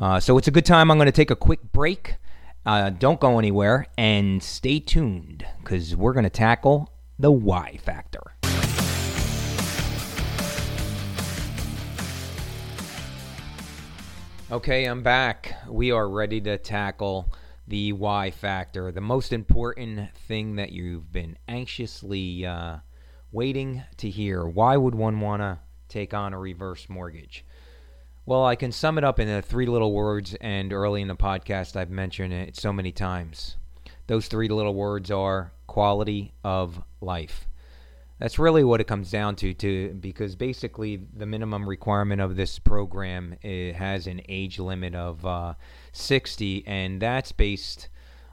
Uh, 0.00 0.20
so, 0.20 0.38
it's 0.38 0.48
a 0.48 0.52
good 0.52 0.66
time. 0.66 0.90
I'm 0.90 0.98
going 0.98 1.06
to 1.06 1.12
take 1.12 1.30
a 1.30 1.36
quick 1.36 1.72
break. 1.72 2.16
Uh, 2.64 2.90
don't 2.90 3.20
go 3.20 3.38
anywhere 3.38 3.86
and 3.96 4.42
stay 4.42 4.80
tuned 4.80 5.46
because 5.62 5.94
we're 5.94 6.12
going 6.12 6.24
to 6.24 6.30
tackle 6.30 6.92
the 7.18 7.30
why 7.32 7.76
factor. 7.78 8.35
Okay, 14.48 14.84
I'm 14.84 15.02
back. 15.02 15.56
We 15.68 15.90
are 15.90 16.08
ready 16.08 16.40
to 16.42 16.56
tackle 16.56 17.32
the 17.66 17.92
why 17.92 18.30
factor, 18.30 18.92
the 18.92 19.00
most 19.00 19.32
important 19.32 20.14
thing 20.14 20.54
that 20.54 20.70
you've 20.70 21.10
been 21.10 21.36
anxiously 21.48 22.46
uh, 22.46 22.76
waiting 23.32 23.82
to 23.96 24.08
hear. 24.08 24.46
Why 24.46 24.76
would 24.76 24.94
one 24.94 25.18
want 25.18 25.42
to 25.42 25.58
take 25.88 26.14
on 26.14 26.32
a 26.32 26.38
reverse 26.38 26.88
mortgage? 26.88 27.44
Well, 28.24 28.44
I 28.44 28.54
can 28.54 28.70
sum 28.70 28.98
it 28.98 29.04
up 29.04 29.18
in 29.18 29.42
three 29.42 29.66
little 29.66 29.92
words, 29.92 30.36
and 30.40 30.72
early 30.72 31.02
in 31.02 31.08
the 31.08 31.16
podcast, 31.16 31.74
I've 31.74 31.90
mentioned 31.90 32.32
it 32.32 32.54
so 32.54 32.72
many 32.72 32.92
times. 32.92 33.56
Those 34.06 34.28
three 34.28 34.46
little 34.46 34.74
words 34.76 35.10
are 35.10 35.50
quality 35.66 36.34
of 36.44 36.84
life. 37.00 37.48
That's 38.18 38.38
really 38.38 38.64
what 38.64 38.80
it 38.80 38.86
comes 38.86 39.10
down 39.10 39.36
to, 39.36 39.52
to 39.54 39.94
because 40.00 40.36
basically 40.36 40.96
the 40.96 41.26
minimum 41.26 41.68
requirement 41.68 42.22
of 42.22 42.36
this 42.36 42.58
program 42.58 43.36
has 43.42 44.06
an 44.06 44.22
age 44.28 44.58
limit 44.58 44.94
of 44.94 45.24
uh, 45.26 45.54
60, 45.92 46.66
and 46.66 47.00
that's 47.00 47.32
based 47.32 47.88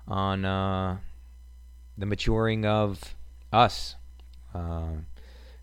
on 0.07 0.45
uh, 0.45 0.97
the 1.97 2.05
maturing 2.05 2.65
of 2.65 3.15
us, 3.51 3.95
uh, 4.55 4.93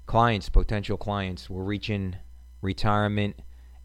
clients, 0.05 0.51
potential 0.51 0.99
clients. 0.99 1.49
We're 1.49 1.63
reaching 1.63 2.17
retirement 2.61 3.41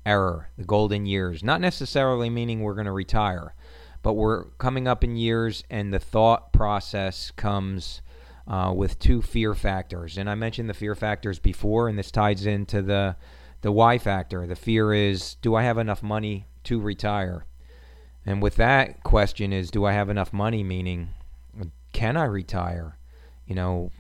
error, 0.06 0.50
the 0.58 0.66
golden 0.66 1.06
years. 1.06 1.44
Not 1.44 1.62
necessarily 1.62 2.30
meaning 2.30 2.62
we're 2.62 2.76
going 2.76 2.86
to 2.86 2.92
retire, 2.92 3.56
but 4.04 4.14
we're 4.14 4.46
coming 4.58 4.86
up 4.86 5.04
in 5.04 5.16
years, 5.16 5.64
and 5.70 5.94
the 5.94 6.00
thought 6.00 6.52
process 6.52 7.32
comes 7.32 8.02
uh, 8.48 8.74
with 8.76 9.00
two 9.00 9.22
fear 9.22 9.54
factors. 9.54 10.18
And 10.18 10.30
I 10.30 10.36
mentioned 10.36 10.70
the 10.70 10.74
fear 10.74 10.96
factors 10.96 11.40
before, 11.40 11.88
and 11.88 11.98
this 11.98 12.12
ties 12.12 12.46
into 12.46 12.82
the 12.82 13.16
the 13.62 13.72
why 13.72 13.98
factor. 13.98 14.46
The 14.46 14.56
fear 14.56 14.94
is, 14.94 15.36
do 15.42 15.56
I 15.56 15.64
have 15.64 15.80
enough 15.80 16.04
money 16.04 16.46
to 16.66 16.80
retire? 16.80 17.46
And 18.24 18.42
with 18.42 18.58
that 18.58 19.04
question 19.04 19.52
is, 19.52 19.72
do 19.72 19.86
I 19.86 19.94
have 19.94 20.10
enough 20.10 20.32
money? 20.32 20.64
Meaning, 20.64 21.10
can 21.92 22.16
I 22.18 22.26
retire? 22.26 22.98
You 23.48 23.56
know, 23.56 23.92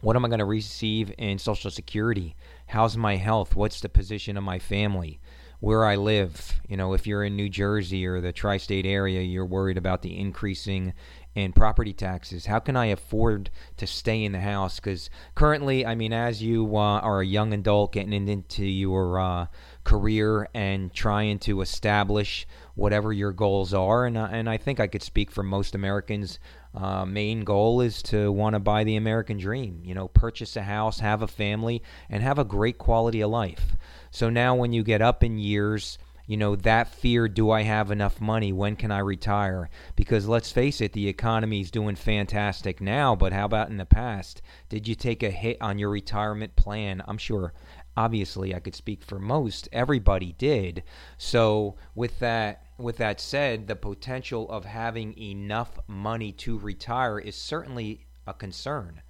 what 0.00 0.14
am 0.14 0.24
I 0.24 0.28
going 0.28 0.38
to 0.38 0.44
receive 0.44 1.12
in 1.18 1.38
Social 1.38 1.70
Security? 1.70 2.36
How's 2.66 2.96
my 2.96 3.16
health? 3.16 3.56
What's 3.56 3.80
the 3.80 3.88
position 3.88 4.36
of 4.36 4.44
my 4.44 4.58
family? 4.58 5.18
Where 5.60 5.86
I 5.86 5.96
live? 5.96 6.60
You 6.68 6.76
know, 6.76 6.92
if 6.92 7.06
you're 7.06 7.24
in 7.24 7.36
New 7.36 7.48
Jersey 7.48 8.06
or 8.06 8.20
the 8.20 8.32
tri 8.32 8.58
state 8.58 8.84
area, 8.84 9.22
you're 9.22 9.46
worried 9.46 9.78
about 9.78 10.02
the 10.02 10.18
increasing 10.18 10.92
and 11.36 11.54
property 11.54 11.92
taxes. 11.92 12.46
How 12.46 12.58
can 12.58 12.76
I 12.76 12.86
afford 12.86 13.50
to 13.76 13.86
stay 13.86 14.22
in 14.22 14.32
the 14.32 14.40
house? 14.40 14.76
Because 14.76 15.10
currently, 15.34 15.84
I 15.84 15.94
mean, 15.94 16.12
as 16.12 16.42
you 16.42 16.76
uh, 16.76 17.00
are 17.00 17.20
a 17.20 17.26
young 17.26 17.52
adult 17.52 17.92
getting 17.92 18.28
into 18.28 18.64
your 18.64 19.18
uh, 19.18 19.46
career 19.82 20.48
and 20.54 20.92
trying 20.92 21.38
to 21.40 21.60
establish 21.60 22.46
whatever 22.74 23.12
your 23.12 23.32
goals 23.32 23.74
are, 23.74 24.06
and 24.06 24.16
uh, 24.16 24.28
and 24.30 24.48
I 24.48 24.56
think 24.56 24.80
I 24.80 24.86
could 24.86 25.02
speak 25.02 25.30
for 25.30 25.42
most 25.42 25.74
Americans. 25.74 26.38
Uh, 26.74 27.04
main 27.04 27.44
goal 27.44 27.80
is 27.80 28.02
to 28.02 28.32
want 28.32 28.54
to 28.54 28.58
buy 28.58 28.82
the 28.82 28.96
American 28.96 29.38
dream. 29.38 29.80
You 29.84 29.94
know, 29.94 30.08
purchase 30.08 30.56
a 30.56 30.62
house, 30.62 30.98
have 30.98 31.22
a 31.22 31.28
family, 31.28 31.82
and 32.10 32.20
have 32.20 32.38
a 32.38 32.44
great 32.44 32.78
quality 32.78 33.20
of 33.20 33.30
life. 33.30 33.76
So 34.10 34.28
now, 34.28 34.56
when 34.56 34.72
you 34.72 34.82
get 34.82 35.00
up 35.00 35.22
in 35.22 35.38
years 35.38 35.98
you 36.26 36.36
know, 36.36 36.56
that 36.56 36.88
fear 36.88 37.28
do 37.28 37.50
I 37.50 37.62
have 37.62 37.90
enough 37.90 38.20
money? 38.20 38.52
When 38.52 38.76
can 38.76 38.90
I 38.90 39.00
retire? 39.00 39.68
Because 39.94 40.26
let's 40.26 40.52
face 40.52 40.80
it, 40.80 40.92
the 40.92 41.08
economy 41.08 41.60
is 41.60 41.70
doing 41.70 41.96
fantastic 41.96 42.80
now, 42.80 43.14
but 43.14 43.32
how 43.32 43.44
about 43.44 43.68
in 43.68 43.76
the 43.76 43.84
past? 43.84 44.40
Did 44.68 44.88
you 44.88 44.94
take 44.94 45.22
a 45.22 45.30
hit 45.30 45.58
on 45.60 45.78
your 45.78 45.90
retirement 45.90 46.56
plan? 46.56 47.02
I'm 47.06 47.18
sure, 47.18 47.52
obviously, 47.96 48.54
I 48.54 48.60
could 48.60 48.74
speak 48.74 49.02
for 49.02 49.18
most. 49.18 49.68
Everybody 49.72 50.32
did. 50.32 50.82
So, 51.18 51.76
with 51.94 52.18
that. 52.20 52.60
With 52.76 52.96
that 52.96 53.20
said, 53.20 53.68
the 53.68 53.76
potential 53.76 54.50
of 54.50 54.64
having 54.64 55.16
enough 55.16 55.78
money 55.86 56.32
to 56.32 56.58
retire 56.58 57.20
is 57.20 57.36
certainly 57.36 58.04
a 58.26 58.34
concern 58.34 59.00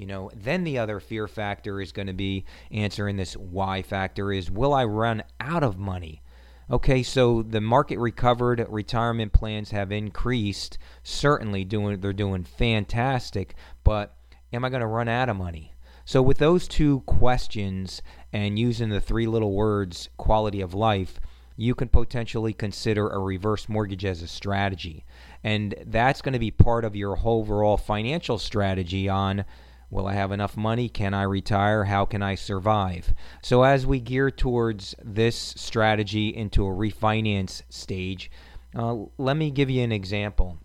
you 0.00 0.06
know 0.06 0.30
then 0.34 0.64
the 0.64 0.78
other 0.78 0.98
fear 0.98 1.28
factor 1.28 1.80
is 1.80 1.92
going 1.92 2.06
to 2.06 2.14
be 2.14 2.46
answering 2.70 3.16
this 3.16 3.36
why 3.36 3.82
factor 3.82 4.32
is 4.32 4.50
will 4.50 4.72
i 4.72 4.84
run 4.84 5.22
out 5.38 5.62
of 5.62 5.78
money 5.78 6.22
Okay, 6.70 7.02
so 7.02 7.42
the 7.42 7.60
market 7.60 7.98
recovered, 7.98 8.64
retirement 8.68 9.32
plans 9.32 9.72
have 9.72 9.90
increased. 9.90 10.78
Certainly 11.02 11.64
doing 11.64 12.00
they're 12.00 12.12
doing 12.12 12.44
fantastic, 12.44 13.56
but 13.82 14.14
am 14.52 14.64
I 14.64 14.68
going 14.68 14.80
to 14.80 14.86
run 14.86 15.08
out 15.08 15.28
of 15.28 15.36
money? 15.36 15.74
So 16.04 16.22
with 16.22 16.38
those 16.38 16.68
two 16.68 17.00
questions 17.00 18.02
and 18.32 18.56
using 18.56 18.88
the 18.88 19.00
three 19.00 19.26
little 19.26 19.52
words 19.52 20.10
quality 20.16 20.60
of 20.60 20.72
life, 20.72 21.18
you 21.56 21.74
can 21.74 21.88
potentially 21.88 22.52
consider 22.52 23.08
a 23.08 23.18
reverse 23.18 23.68
mortgage 23.68 24.04
as 24.04 24.22
a 24.22 24.28
strategy. 24.28 25.04
And 25.42 25.74
that's 25.86 26.22
going 26.22 26.34
to 26.34 26.38
be 26.38 26.52
part 26.52 26.84
of 26.84 26.94
your 26.94 27.18
overall 27.24 27.78
financial 27.78 28.38
strategy 28.38 29.08
on 29.08 29.44
Will 29.90 30.06
I 30.06 30.14
have 30.14 30.30
enough 30.30 30.56
money? 30.56 30.88
Can 30.88 31.14
I 31.14 31.22
retire? 31.24 31.84
How 31.84 32.04
can 32.04 32.22
I 32.22 32.36
survive? 32.36 33.12
So, 33.42 33.64
as 33.64 33.86
we 33.86 33.98
gear 33.98 34.30
towards 34.30 34.94
this 35.02 35.36
strategy 35.36 36.28
into 36.28 36.64
a 36.64 36.70
refinance 36.70 37.62
stage, 37.68 38.30
uh, 38.74 38.96
let 39.18 39.36
me 39.36 39.50
give 39.50 39.68
you 39.68 39.82
an 39.82 39.92
example. 39.92 40.58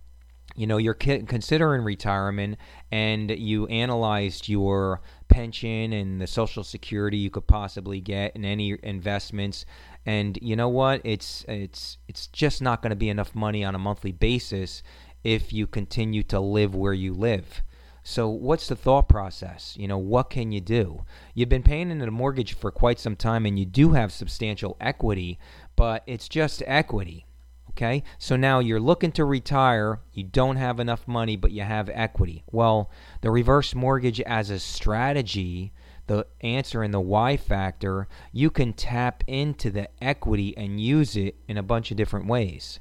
You 0.55 0.67
know, 0.67 0.77
you're 0.77 0.93
considering 0.93 1.83
retirement 1.83 2.57
and 2.89 3.29
you 3.29 3.67
analyzed 3.67 4.47
your 4.47 5.01
pension 5.27 5.91
and 5.91 6.21
the 6.21 6.27
social 6.27 6.63
security 6.63 7.17
you 7.17 7.29
could 7.29 7.47
possibly 7.47 7.99
get 7.99 8.35
and 8.35 8.45
any 8.45 8.77
investments 8.83 9.65
and 10.05 10.37
you 10.41 10.55
know 10.55 10.69
what 10.69 11.01
it's 11.03 11.43
it's 11.47 11.97
it's 12.07 12.27
just 12.27 12.61
not 12.61 12.81
going 12.81 12.91
to 12.91 12.95
be 12.95 13.09
enough 13.09 13.33
money 13.33 13.65
on 13.65 13.75
a 13.75 13.79
monthly 13.79 14.11
basis 14.11 14.83
if 15.23 15.51
you 15.51 15.65
continue 15.65 16.21
to 16.21 16.39
live 16.39 16.75
where 16.75 16.93
you 16.93 17.11
live 17.13 17.63
so, 18.07 18.29
what's 18.29 18.67
the 18.67 18.75
thought 18.75 19.09
process? 19.09 19.75
You 19.79 19.87
know, 19.87 19.97
what 19.97 20.29
can 20.29 20.51
you 20.51 20.61
do? 20.61 21.05
You've 21.33 21.49
been 21.49 21.63
paying 21.63 21.89
into 21.89 22.05
a 22.05 22.11
mortgage 22.11 22.53
for 22.53 22.69
quite 22.69 22.99
some 22.99 23.15
time 23.15 23.47
and 23.47 23.57
you 23.57 23.65
do 23.65 23.93
have 23.93 24.13
substantial 24.13 24.77
equity, 24.79 25.39
but 25.75 26.03
it's 26.05 26.29
just 26.29 26.61
equity. 26.67 27.25
Okay, 27.71 28.03
so 28.19 28.35
now 28.35 28.59
you're 28.59 28.79
looking 28.79 29.11
to 29.13 29.25
retire, 29.25 30.01
you 30.13 30.23
don't 30.23 30.57
have 30.57 30.79
enough 30.79 31.07
money, 31.07 31.35
but 31.35 31.49
you 31.49 31.63
have 31.63 31.89
equity. 31.91 32.43
Well, 32.51 32.91
the 33.21 33.31
reverse 33.31 33.73
mortgage 33.73 34.21
as 34.21 34.51
a 34.51 34.59
strategy, 34.59 35.73
the 36.05 36.27
answer 36.41 36.83
in 36.83 36.91
the 36.91 37.01
why 37.01 37.37
factor, 37.37 38.07
you 38.31 38.51
can 38.51 38.73
tap 38.73 39.23
into 39.25 39.71
the 39.71 39.89
equity 39.99 40.55
and 40.55 40.79
use 40.79 41.17
it 41.17 41.37
in 41.47 41.57
a 41.57 41.63
bunch 41.63 41.89
of 41.89 41.97
different 41.97 42.27
ways. 42.27 42.79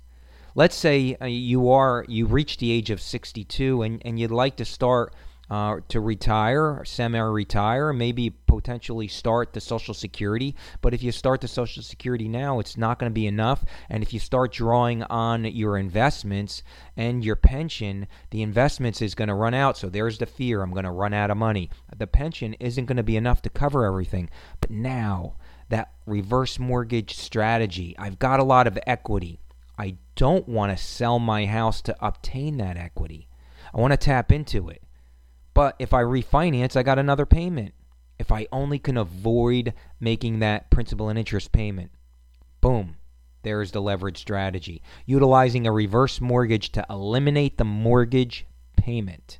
Let's 0.57 0.77
say 0.77 1.17
uh, 1.21 1.27
you 1.27 1.71
are 1.71 2.05
you 2.07 2.27
reach 2.27 2.59
the 2.59 2.71
age 2.71 2.91
of 2.91 3.01
62 3.01 3.83
and, 3.83 4.01
and 4.05 4.21
you'd 4.21 4.31
like 4.31 4.55
to 4.57 4.65
start 4.65 5.13
uh, 5.51 5.81
to 5.89 6.01
retire, 6.01 6.85
semi-retire, 6.85 7.93
maybe 7.93 8.31
potentially 8.31 9.09
start 9.09 9.53
the 9.53 9.61
Social 9.61 9.95
Security. 9.95 10.55
But 10.81 10.95
if 10.95 11.03
you 11.03 11.11
start 11.11 11.41
the 11.41 11.49
Social 11.49 11.83
Security 11.83 12.29
now, 12.29 12.61
it's 12.61 12.77
not 12.77 13.01
going 13.01 13.11
to 13.11 13.15
be 13.15 13.27
enough. 13.27 13.65
And 13.91 14.03
if 14.05 14.15
you 14.15 14.21
start 14.21 14.53
drawing 14.53 15.03
on 15.03 15.45
your 15.45 15.77
investments 15.77 16.63
and 16.97 17.25
your 17.25 17.37
pension, 17.37 18.07
the 18.31 18.43
investments 18.43 19.03
is 19.03 19.17
going 19.17 19.29
to 19.29 19.35
run 19.35 19.55
out. 19.55 19.77
So 19.77 19.89
there's 19.89 20.19
the 20.19 20.27
fear: 20.27 20.63
I'm 20.63 20.73
going 20.73 20.85
to 20.85 20.91
run 20.93 21.13
out 21.13 21.33
of 21.33 21.37
money. 21.37 21.69
The 21.97 22.07
pension 22.07 22.55
isn't 22.61 22.87
going 22.87 22.97
to 22.97 23.03
be 23.03 23.17
enough 23.17 23.43
to 23.43 23.51
cover 23.51 23.85
everything. 23.85 24.31
But 24.61 24.71
now 24.71 25.35
that 25.69 25.91
reverse 26.07 26.61
mortgage 26.61 27.17
strategy, 27.17 27.97
I've 27.99 28.21
got 28.21 28.39
a 28.39 28.45
lot 28.45 28.69
of 28.69 28.79
equity. 28.87 29.41
I 29.79 29.97
don't 30.17 30.49
want 30.49 30.77
to 30.77 30.83
sell 30.83 31.19
my 31.19 31.47
house 31.47 31.81
to 31.83 31.97
obtain 32.05 32.59
that 32.59 32.77
equity. 32.77 33.29
I 33.75 33.81
want 33.81 33.93
to 33.93 33.97
tap 33.97 34.31
into 34.31 34.69
it. 34.69 34.83
But 35.53 35.77
if 35.79 35.93
I 35.93 36.03
refinance, 36.03 36.77
I 36.77 36.83
got 36.83 36.99
another 36.99 37.27
payment. 37.27 37.75
If 38.19 38.31
I 38.31 38.47
only 38.53 38.79
can 38.79 38.97
avoid 38.97 39.75
making 40.01 40.39
that 40.39 40.71
principal 40.71 41.09
and 41.09 41.19
interest 41.19 41.53
payment, 41.53 41.91
boom, 42.61 42.97
there's 43.43 43.73
the 43.73 43.83
leverage 43.83 44.19
strategy. 44.19 44.83
Utilizing 45.07 45.67
a 45.67 45.73
reverse 45.73 46.21
mortgage 46.21 46.71
to 46.73 46.87
eliminate 46.89 47.59
the 47.59 47.65
mortgage 47.65 48.47
payment. 48.77 49.39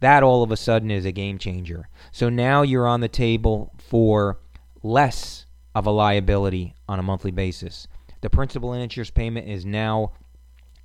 That 0.00 0.22
all 0.22 0.42
of 0.42 0.50
a 0.50 0.56
sudden 0.56 0.90
is 0.90 1.04
a 1.04 1.12
game 1.12 1.38
changer. 1.38 1.88
So 2.12 2.28
now 2.28 2.62
you're 2.62 2.86
on 2.86 3.00
the 3.00 3.08
table 3.08 3.72
for 3.78 4.40
less 4.82 5.46
of 5.74 5.86
a 5.86 5.90
liability 5.90 6.74
on 6.88 6.98
a 6.98 7.02
monthly 7.02 7.30
basis. 7.30 7.86
The 8.24 8.30
principal 8.30 8.72
and 8.72 8.82
interest 8.82 9.12
payment 9.12 9.50
is 9.50 9.66
now 9.66 10.12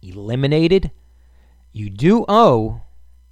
eliminated. 0.02 0.92
You 1.72 1.90
do 1.90 2.26
owe 2.28 2.82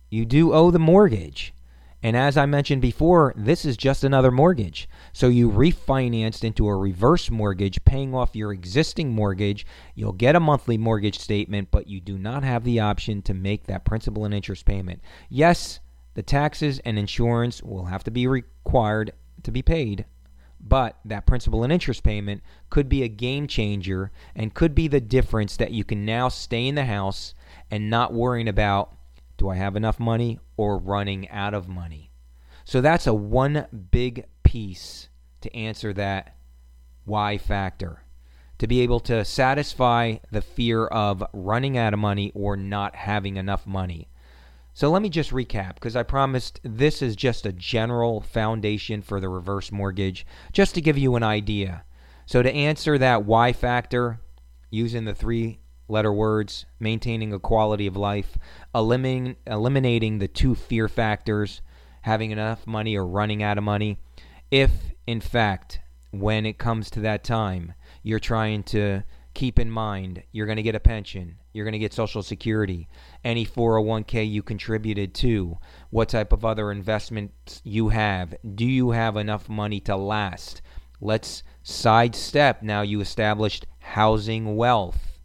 you 0.09 0.23
do 0.23 0.53
owe 0.53 0.71
the 0.71 0.79
mortgage. 0.79 1.53
And 2.01 2.15
as 2.15 2.37
I 2.37 2.45
mentioned 2.45 2.81
before, 2.81 3.33
this 3.35 3.65
is 3.65 3.75
just 3.75 4.05
another 4.05 4.31
mortgage. 4.31 4.87
So 5.11 5.27
you 5.27 5.51
refinanced 5.51 6.45
into 6.45 6.69
a 6.69 6.77
reverse 6.77 7.29
mortgage, 7.29 7.83
paying 7.83 8.15
off 8.15 8.33
your 8.33 8.53
existing 8.53 9.11
mortgage. 9.11 9.65
You'll 9.93 10.13
get 10.13 10.37
a 10.37 10.39
monthly 10.39 10.77
mortgage 10.77 11.19
statement, 11.19 11.67
but 11.69 11.87
you 11.87 11.99
do 11.99 12.17
not 12.17 12.43
have 12.45 12.63
the 12.63 12.79
option 12.79 13.21
to 13.23 13.33
make 13.33 13.65
that 13.65 13.83
principal 13.83 14.23
and 14.23 14.33
interest 14.33 14.65
payment. 14.65 15.01
Yes, 15.27 15.81
the 16.13 16.23
taxes 16.23 16.79
and 16.85 16.97
insurance 16.97 17.61
will 17.61 17.87
have 17.87 18.05
to 18.05 18.11
be 18.11 18.25
required 18.25 19.11
to 19.43 19.51
be 19.51 19.61
paid, 19.61 20.05
but 20.59 20.97
that 21.05 21.25
principal 21.25 21.63
and 21.63 21.71
interest 21.71 22.03
payment 22.03 22.41
could 22.69 22.89
be 22.89 23.03
a 23.03 23.07
game 23.07 23.47
changer 23.47 24.11
and 24.35 24.53
could 24.53 24.73
be 24.73 24.87
the 24.87 25.01
difference 25.01 25.57
that 25.57 25.71
you 25.71 25.83
can 25.83 26.05
now 26.05 26.29
stay 26.29 26.67
in 26.67 26.75
the 26.75 26.85
house 26.85 27.33
and 27.69 27.89
not 27.89 28.13
worrying 28.13 28.47
about 28.47 28.93
do 29.37 29.49
I 29.49 29.55
have 29.55 29.75
enough 29.75 29.99
money 29.99 30.39
or 30.57 30.77
running 30.77 31.29
out 31.29 31.53
of 31.53 31.67
money? 31.67 32.11
So 32.65 32.81
that's 32.81 33.07
a 33.07 33.13
one 33.13 33.67
big 33.91 34.25
piece 34.43 35.09
to 35.41 35.55
answer 35.55 35.93
that 35.93 36.35
why 37.05 37.37
factor. 37.37 38.03
To 38.59 38.67
be 38.67 38.81
able 38.81 38.99
to 39.01 39.23
satisfy 39.23 40.17
the 40.31 40.41
fear 40.41 40.87
of 40.87 41.23
running 41.31 41.77
out 41.77 41.93
of 41.93 41.99
money 41.99 42.31
or 42.33 42.57
not 42.57 42.95
having 42.95 43.37
enough 43.37 43.67
money. 43.67 44.09
So 44.77 44.91
let 44.91 45.01
me 45.01 45.09
just 45.09 45.31
recap 45.31 45.73
because 45.73 45.95
I 45.95 46.03
promised 46.03 46.59
this 46.61 47.01
is 47.01 47.15
just 47.15 47.47
a 47.47 47.51
general 47.51 48.21
foundation 48.21 49.01
for 49.01 49.19
the 49.19 49.27
reverse 49.27 49.71
mortgage, 49.71 50.23
just 50.51 50.75
to 50.75 50.81
give 50.81 50.99
you 50.99 51.15
an 51.15 51.23
idea. 51.23 51.83
So 52.27 52.43
to 52.43 52.53
answer 52.53 52.95
that 52.99 53.25
why 53.25 53.53
factor, 53.53 54.19
using 54.69 55.05
the 55.05 55.15
three 55.15 55.61
letter 55.87 56.13
words, 56.13 56.67
maintaining 56.79 57.33
a 57.33 57.39
quality 57.39 57.87
of 57.87 57.97
life, 57.97 58.37
eliminating, 58.75 59.37
eliminating 59.47 60.19
the 60.19 60.27
two 60.27 60.53
fear 60.53 60.87
factors, 60.87 61.63
having 62.03 62.29
enough 62.29 62.67
money 62.67 62.95
or 62.95 63.07
running 63.07 63.41
out 63.41 63.57
of 63.57 63.63
money. 63.63 63.97
If, 64.51 64.69
in 65.07 65.21
fact, 65.21 65.79
when 66.11 66.45
it 66.45 66.59
comes 66.59 66.91
to 66.91 66.99
that 66.99 67.23
time, 67.23 67.73
you're 68.03 68.19
trying 68.19 68.61
to 68.65 69.01
keep 69.37 69.59
in 69.59 69.69
mind 69.69 70.23
you're 70.31 70.47
going 70.47 70.55
to 70.57 70.63
get 70.63 70.73
a 70.73 70.79
pension, 70.79 71.37
you're 71.53 71.63
going 71.63 71.73
to 71.73 71.77
get 71.77 71.93
Social 71.93 72.23
Security, 72.23 72.87
any 73.23 73.45
401k 73.45 74.27
you 74.27 74.41
contributed 74.41 75.13
to, 75.13 75.59
what 75.91 76.09
type 76.09 76.33
of 76.33 76.43
other 76.43 76.71
investments 76.71 77.61
you 77.63 77.89
have, 77.89 78.33
do 78.55 78.65
you 78.65 78.91
have 78.91 79.15
enough 79.15 79.47
money 79.47 79.79
to 79.81 79.95
last? 79.95 80.63
Let's 80.99 81.43
sidestep 81.61 82.63
now 82.63 82.81
you 82.81 82.99
established 82.99 83.67
housing 83.77 84.55
wealth 84.55 85.17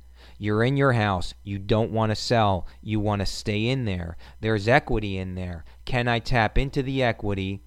you're 0.42 0.64
in 0.64 0.76
your 0.76 0.94
house. 0.94 1.34
You 1.44 1.60
don't 1.60 1.92
want 1.92 2.10
to 2.10 2.16
sell. 2.16 2.66
You 2.82 2.98
want 2.98 3.20
to 3.20 3.26
stay 3.26 3.68
in 3.68 3.84
there. 3.84 4.16
There's 4.40 4.66
equity 4.66 5.16
in 5.16 5.36
there. 5.36 5.64
Can 5.84 6.08
I 6.08 6.18
tap 6.18 6.58
into 6.58 6.82
the 6.82 7.00
equity? 7.00 7.62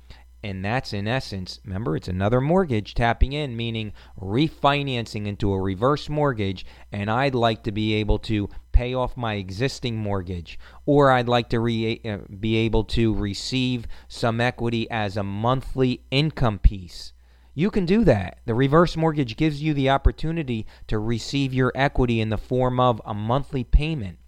And 0.45 0.63
that's 0.63 0.93
in 0.93 1.07
essence, 1.07 1.59
remember, 1.65 1.95
it's 1.95 2.07
another 2.07 2.39
mortgage 2.39 2.93
tapping 2.93 3.33
in, 3.33 3.57
meaning 3.57 3.93
refinancing 4.21 5.25
into 5.25 5.51
a 5.51 5.59
reverse 5.59 6.07
mortgage. 6.07 6.67
And 6.91 7.09
I'd 7.09 7.33
like 7.33 7.63
to 7.63 7.71
be 7.71 7.95
able 7.95 8.19
to 8.19 8.47
pay 8.71 8.93
off 8.93 9.17
my 9.17 9.33
existing 9.33 9.97
mortgage, 9.97 10.59
or 10.85 11.09
I'd 11.09 11.27
like 11.27 11.49
to 11.49 11.59
re- 11.59 11.99
uh, 12.05 12.17
be 12.39 12.57
able 12.57 12.83
to 12.83 13.15
receive 13.15 13.87
some 14.07 14.39
equity 14.39 14.87
as 14.91 15.17
a 15.17 15.23
monthly 15.23 16.01
income 16.11 16.59
piece. 16.59 17.13
You 17.55 17.71
can 17.71 17.87
do 17.87 18.03
that. 18.03 18.37
The 18.45 18.53
reverse 18.53 18.95
mortgage 18.95 19.37
gives 19.37 19.63
you 19.63 19.73
the 19.73 19.89
opportunity 19.89 20.67
to 20.85 20.99
receive 20.99 21.55
your 21.55 21.71
equity 21.73 22.21
in 22.21 22.29
the 22.29 22.37
form 22.37 22.79
of 22.79 23.01
a 23.03 23.15
monthly 23.15 23.63
payment. 23.63 24.19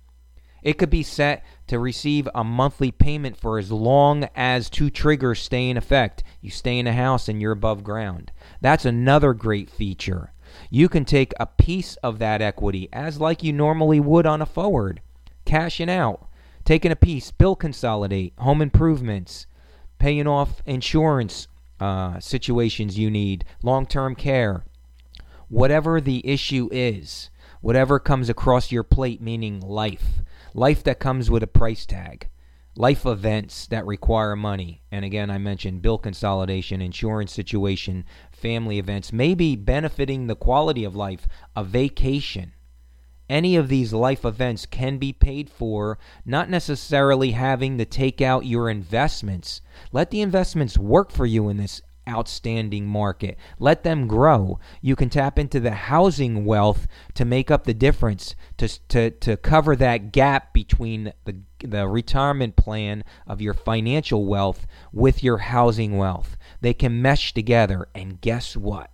It 0.67 0.77
could 0.77 0.89
be 0.89 1.01
set 1.01 1.45
to 1.67 1.79
receive 1.79 2.27
a 2.35 2.43
monthly 2.43 2.91
payment 2.91 3.37
for 3.37 3.57
as 3.57 3.71
long 3.71 4.27
as 4.35 4.69
two 4.69 4.89
triggers 4.89 5.41
stay 5.41 5.69
in 5.69 5.77
effect. 5.77 6.25
You 6.41 6.51
stay 6.51 6.77
in 6.77 6.87
a 6.87 6.91
house 6.91 7.29
and 7.29 7.41
you're 7.41 7.53
above 7.53 7.85
ground. 7.85 8.33
That's 8.59 8.83
another 8.83 9.33
great 9.33 9.69
feature. 9.69 10.33
You 10.69 10.89
can 10.89 11.05
take 11.05 11.33
a 11.39 11.45
piece 11.45 11.95
of 12.03 12.19
that 12.19 12.41
equity 12.41 12.89
as 12.91 13.21
like 13.21 13.43
you 13.43 13.53
normally 13.53 14.01
would 14.01 14.25
on 14.25 14.41
a 14.41 14.45
forward, 14.45 14.99
cashing 15.45 15.89
out, 15.89 16.27
taking 16.65 16.91
a 16.91 16.97
piece, 16.97 17.31
bill 17.31 17.55
consolidate, 17.55 18.33
home 18.37 18.61
improvements, 18.61 19.47
paying 19.99 20.27
off 20.27 20.61
insurance 20.65 21.47
uh, 21.79 22.19
situations 22.19 22.99
you 22.99 23.09
need, 23.09 23.45
long 23.63 23.85
term 23.85 24.15
care, 24.15 24.65
whatever 25.47 26.01
the 26.01 26.27
issue 26.27 26.67
is, 26.73 27.29
whatever 27.61 27.99
comes 27.99 28.27
across 28.27 28.69
your 28.69 28.83
plate, 28.83 29.21
meaning 29.21 29.61
life, 29.61 30.23
life 30.53 30.83
that 30.83 30.99
comes 30.99 31.29
with 31.29 31.43
a 31.43 31.47
price 31.47 31.85
tag, 31.85 32.29
life 32.75 33.05
events 33.05 33.67
that 33.67 33.85
require 33.85 34.35
money. 34.35 34.83
And 34.91 35.03
again, 35.03 35.29
I 35.29 35.37
mentioned 35.37 35.81
bill 35.81 35.97
consolidation, 35.97 36.81
insurance 36.81 37.33
situation, 37.33 38.05
family 38.31 38.79
events, 38.79 39.11
maybe 39.11 39.55
benefiting 39.55 40.27
the 40.27 40.35
quality 40.35 40.83
of 40.83 40.95
life, 40.95 41.27
a 41.55 41.63
vacation. 41.63 42.53
Any 43.29 43.57
of 43.57 43.67
these 43.67 43.91
life 43.91 44.23
events 44.23 44.65
can 44.65 44.97
be 44.99 45.11
paid 45.11 45.49
for, 45.49 45.99
not 46.25 46.49
necessarily 46.49 47.31
having 47.31 47.77
to 47.77 47.85
take 47.85 48.21
out 48.21 48.45
your 48.45 48.69
investments. 48.69 49.61
Let 49.91 50.11
the 50.11 50.21
investments 50.21 50.77
work 50.77 51.11
for 51.11 51.25
you 51.25 51.49
in 51.49 51.57
this 51.57 51.81
outstanding 52.07 52.85
market. 52.85 53.37
Let 53.59 53.83
them 53.83 54.07
grow. 54.07 54.59
You 54.81 54.95
can 54.95 55.09
tap 55.09 55.37
into 55.37 55.59
the 55.59 55.71
housing 55.71 56.45
wealth 56.45 56.87
to 57.15 57.25
make 57.25 57.51
up 57.51 57.65
the 57.65 57.73
difference, 57.73 58.35
to, 58.57 58.67
to, 58.89 59.11
to 59.11 59.37
cover 59.37 59.75
that 59.75 60.11
gap 60.11 60.53
between 60.53 61.13
the, 61.25 61.37
the 61.59 61.87
retirement 61.87 62.55
plan 62.55 63.03
of 63.25 63.41
your 63.41 63.53
financial 63.53 64.25
wealth 64.25 64.67
with 64.93 65.23
your 65.23 65.39
housing 65.39 65.97
wealth. 65.97 66.37
They 66.61 66.73
can 66.73 67.01
mesh 67.01 67.33
together. 67.33 67.87
And 67.93 68.21
guess 68.21 68.55
what? 68.55 68.91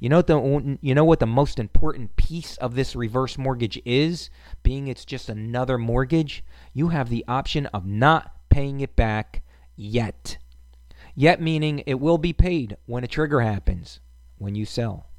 You 0.00 0.08
know 0.08 0.16
what 0.16 0.26
the 0.28 0.78
you 0.80 0.94
know 0.94 1.04
what 1.04 1.20
the 1.20 1.26
most 1.26 1.58
important 1.58 2.16
piece 2.16 2.56
of 2.56 2.74
this 2.74 2.96
reverse 2.96 3.36
mortgage 3.36 3.80
is? 3.84 4.30
Being 4.62 4.88
it's 4.88 5.04
just 5.04 5.28
another 5.28 5.76
mortgage, 5.76 6.42
you 6.72 6.88
have 6.88 7.10
the 7.10 7.22
option 7.28 7.66
of 7.66 7.84
not 7.84 8.32
paying 8.48 8.80
it 8.80 8.96
back 8.96 9.42
yet. 9.76 10.38
Yet 11.20 11.38
meaning 11.38 11.82
it 11.84 12.00
will 12.00 12.16
be 12.16 12.32
paid 12.32 12.78
when 12.86 13.04
a 13.04 13.06
trigger 13.06 13.42
happens, 13.42 14.00
when 14.38 14.54
you 14.54 14.64
sell. 14.64 15.10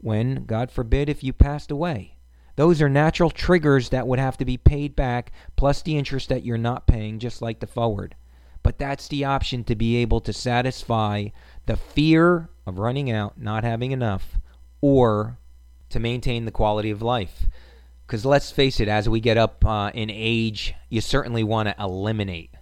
When, 0.00 0.46
God 0.46 0.70
forbid, 0.70 1.10
if 1.10 1.22
you 1.22 1.34
passed 1.34 1.70
away. 1.70 2.16
Those 2.54 2.80
are 2.80 2.88
natural 2.88 3.28
triggers 3.28 3.90
that 3.90 4.06
would 4.06 4.18
have 4.18 4.38
to 4.38 4.46
be 4.46 4.56
paid 4.56 4.96
back, 4.96 5.32
plus 5.54 5.82
the 5.82 5.98
interest 5.98 6.30
that 6.30 6.46
you're 6.46 6.56
not 6.56 6.86
paying, 6.86 7.18
just 7.18 7.42
like 7.42 7.60
the 7.60 7.66
forward. 7.66 8.14
But 8.62 8.78
that's 8.78 9.06
the 9.06 9.26
option 9.26 9.64
to 9.64 9.76
be 9.76 9.96
able 9.96 10.22
to 10.22 10.32
satisfy 10.32 11.26
the 11.66 11.76
fear 11.76 12.48
of 12.64 12.78
running 12.78 13.10
out, 13.10 13.38
not 13.38 13.64
having 13.64 13.92
enough, 13.92 14.40
or 14.80 15.36
to 15.90 16.00
maintain 16.00 16.46
the 16.46 16.50
quality 16.50 16.90
of 16.90 17.02
life. 17.02 17.44
Because 18.06 18.24
let's 18.24 18.50
face 18.50 18.80
it, 18.80 18.88
as 18.88 19.10
we 19.10 19.20
get 19.20 19.36
up 19.36 19.62
uh, 19.62 19.90
in 19.92 20.08
age, 20.08 20.72
you 20.88 21.02
certainly 21.02 21.44
want 21.44 21.68
to 21.68 21.74
eliminate 21.78 22.55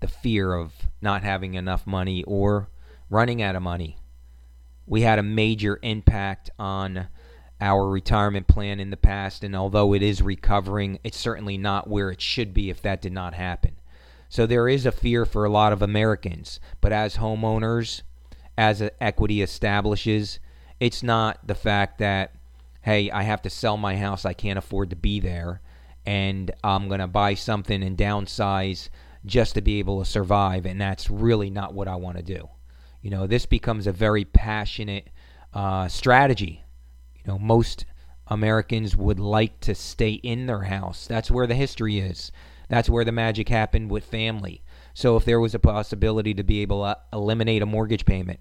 the 0.00 0.08
fear 0.08 0.54
of 0.54 0.72
not 1.00 1.22
having 1.22 1.54
enough 1.54 1.86
money 1.86 2.24
or 2.24 2.68
running 3.08 3.42
out 3.42 3.56
of 3.56 3.62
money. 3.62 3.96
We 4.86 5.02
had 5.02 5.18
a 5.18 5.22
major 5.22 5.78
impact 5.82 6.50
on 6.58 7.08
our 7.60 7.88
retirement 7.88 8.46
plan 8.48 8.80
in 8.80 8.90
the 8.90 8.96
past, 8.96 9.44
and 9.44 9.54
although 9.54 9.92
it 9.92 10.02
is 10.02 10.22
recovering, 10.22 10.98
it's 11.04 11.18
certainly 11.18 11.58
not 11.58 11.88
where 11.88 12.10
it 12.10 12.20
should 12.20 12.54
be 12.54 12.70
if 12.70 12.80
that 12.82 13.02
did 13.02 13.12
not 13.12 13.34
happen. 13.34 13.76
So 14.28 14.46
there 14.46 14.68
is 14.68 14.86
a 14.86 14.92
fear 14.92 15.26
for 15.26 15.44
a 15.44 15.50
lot 15.50 15.72
of 15.72 15.82
Americans, 15.82 16.60
but 16.80 16.92
as 16.92 17.16
homeowners, 17.16 18.02
as 18.56 18.82
equity 19.00 19.42
establishes, 19.42 20.38
it's 20.78 21.02
not 21.02 21.46
the 21.46 21.54
fact 21.54 21.98
that, 21.98 22.34
hey, 22.82 23.10
I 23.10 23.22
have 23.24 23.42
to 23.42 23.50
sell 23.50 23.76
my 23.76 23.96
house, 23.96 24.24
I 24.24 24.32
can't 24.32 24.58
afford 24.58 24.90
to 24.90 24.96
be 24.96 25.20
there, 25.20 25.60
and 26.06 26.50
I'm 26.64 26.88
going 26.88 27.00
to 27.00 27.06
buy 27.06 27.34
something 27.34 27.82
and 27.82 27.98
downsize 27.98 28.88
just 29.24 29.54
to 29.54 29.60
be 29.60 29.78
able 29.78 29.98
to 29.98 30.10
survive, 30.10 30.66
and 30.66 30.80
that's 30.80 31.10
really 31.10 31.50
not 31.50 31.74
what 31.74 31.88
I 31.88 31.96
want 31.96 32.16
to 32.16 32.22
do. 32.22 32.48
You 33.02 33.10
know, 33.10 33.26
this 33.26 33.46
becomes 33.46 33.86
a 33.86 33.92
very 33.92 34.24
passionate 34.24 35.08
uh, 35.52 35.88
strategy 35.88 36.64
you 37.24 37.32
know, 37.32 37.38
most 37.38 37.84
Americans 38.28 38.96
would 38.96 39.20
like 39.20 39.60
to 39.60 39.74
stay 39.74 40.12
in 40.12 40.46
their 40.46 40.62
house. 40.62 41.06
That's 41.06 41.30
where 41.30 41.46
the 41.46 41.54
history 41.54 41.98
is. 41.98 42.32
That's 42.68 42.88
where 42.88 43.04
the 43.04 43.12
magic 43.12 43.48
happened 43.48 43.90
with 43.90 44.04
family. 44.04 44.62
So 44.94 45.16
if 45.16 45.24
there 45.24 45.40
was 45.40 45.54
a 45.54 45.58
possibility 45.58 46.34
to 46.34 46.42
be 46.42 46.62
able 46.62 46.84
to 46.84 46.98
eliminate 47.12 47.62
a 47.62 47.66
mortgage 47.66 48.06
payment 48.06 48.40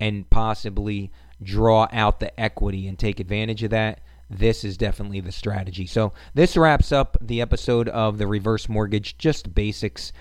and 0.00 0.28
possibly 0.28 1.12
draw 1.42 1.88
out 1.92 2.20
the 2.20 2.38
equity 2.38 2.88
and 2.88 2.98
take 2.98 3.20
advantage 3.20 3.62
of 3.62 3.70
that, 3.70 4.00
this 4.28 4.64
is 4.64 4.76
definitely 4.76 5.20
the 5.20 5.32
strategy. 5.32 5.86
So 5.86 6.12
this 6.34 6.56
wraps 6.56 6.92
up 6.92 7.16
the 7.20 7.40
episode 7.40 7.88
of 7.88 8.18
the 8.18 8.26
reverse 8.26 8.68
mortgage, 8.68 9.18
just 9.18 9.54
basics. 9.54 10.12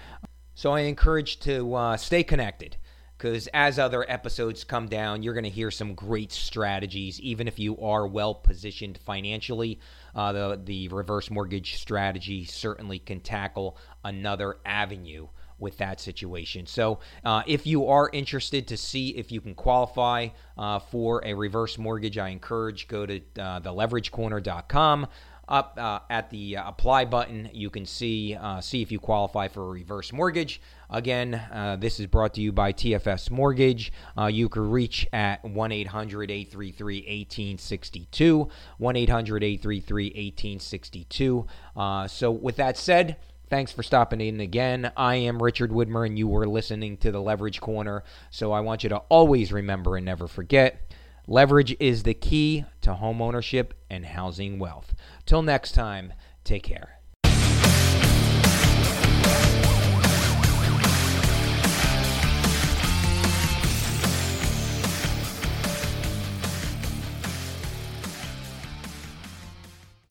So 0.54 0.72
I 0.72 0.82
encourage 0.82 1.40
to 1.42 1.74
uh, 1.74 1.98
stay 1.98 2.24
connected 2.24 2.78
because 3.18 3.48
as 3.54 3.80
other 3.80 4.06
episodes 4.10 4.64
come 4.64 4.88
down, 4.88 5.24
you're 5.24 5.34
going 5.34 5.46
to 5.46 5.50
hear 5.50 5.72
some 5.72 5.94
great 5.96 6.32
strategies. 6.32 7.20
Even 7.22 7.48
if 7.48 7.60
you 7.60 7.78
are 7.80 8.08
well 8.08 8.36
positioned 8.36 8.98
financially, 8.98 9.80
uh, 10.14 10.32
the 10.32 10.62
the 10.64 10.88
reverse 10.90 11.32
mortgage 11.32 11.76
strategy 11.76 12.46
certainly 12.46 13.00
can 13.00 13.20
tackle 13.20 13.78
another 14.04 14.58
avenue 14.66 15.28
with 15.60 15.78
that 15.78 16.00
situation. 16.00 16.66
So, 16.66 17.00
uh, 17.24 17.44
if 17.48 17.66
you 17.66 17.88
are 17.88 18.10
interested 18.12 18.68
to 18.68 18.78
see 18.78 19.10
if 19.10 19.32
you 19.32 19.42
can 19.42 19.56
qualify 19.56 20.30
uh, 20.58 20.80
for 20.80 21.24
a 21.26 21.34
reverse 21.34 21.78
mortgage, 21.78 22.18
I 22.18 22.30
encourage 22.30 22.88
go 22.88 23.06
to 23.06 23.18
uh, 23.40 23.60
theleveragecorner.com 23.62 25.08
up 25.48 25.78
uh, 25.80 26.00
at 26.10 26.30
the 26.30 26.56
apply 26.56 27.06
button, 27.06 27.50
you 27.54 27.70
can 27.70 27.86
see 27.86 28.36
uh, 28.36 28.62
see 28.62 28.82
if 28.82 28.92
you 28.92 29.00
qualify 29.00 29.48
for 29.48 29.64
a 29.64 29.68
reverse 29.68 30.12
mortgage. 30.12 30.62
Again, 30.90 31.36
uh, 31.36 31.78
this 31.80 32.00
is 32.00 32.08
brought 32.08 32.34
to 32.36 32.42
you 32.42 32.52
by 32.52 32.72
TFS 32.72 33.32
Mortgage. 33.32 33.92
Uh, 34.18 34.26
you 34.28 34.50
can 34.50 34.70
reach 34.70 35.08
at 35.14 35.44
1 35.44 35.72
800 35.72 36.32
833 36.32 36.98
1862. 36.98 38.50
1 38.78 38.96
800 38.96 39.44
833 39.44 40.06
1862. 40.06 41.48
Uh, 41.76 42.08
so, 42.08 42.32
with 42.32 42.56
that 42.58 42.78
said, 42.78 43.18
Thanks 43.48 43.72
for 43.72 43.84
stopping 43.84 44.22
in 44.22 44.40
again. 44.40 44.92
I 44.98 45.16
am 45.16 45.42
Richard 45.42 45.70
Widmer, 45.70 46.06
and 46.06 46.18
you 46.18 46.28
were 46.28 46.48
listening 46.48 46.98
to 46.98 47.12
the 47.12 47.22
Leverage 47.22 47.62
Corner. 47.62 48.04
So 48.32 48.52
I 48.52 48.62
want 48.62 48.84
you 48.84 48.90
to 48.90 48.98
always 49.10 49.54
remember 49.54 49.96
and 49.98 50.06
never 50.06 50.28
forget 50.28 50.92
leverage 51.28 51.76
is 51.80 52.04
the 52.04 52.14
key 52.14 52.66
to 52.82 52.94
home 52.94 53.22
ownership 53.22 53.74
and 53.90 54.06
housing 54.06 54.60
wealth. 54.60 54.96
Till 55.26 55.42
next 55.42 55.74
time, 55.74 56.14
take 56.44 56.64
care. 56.64 57.00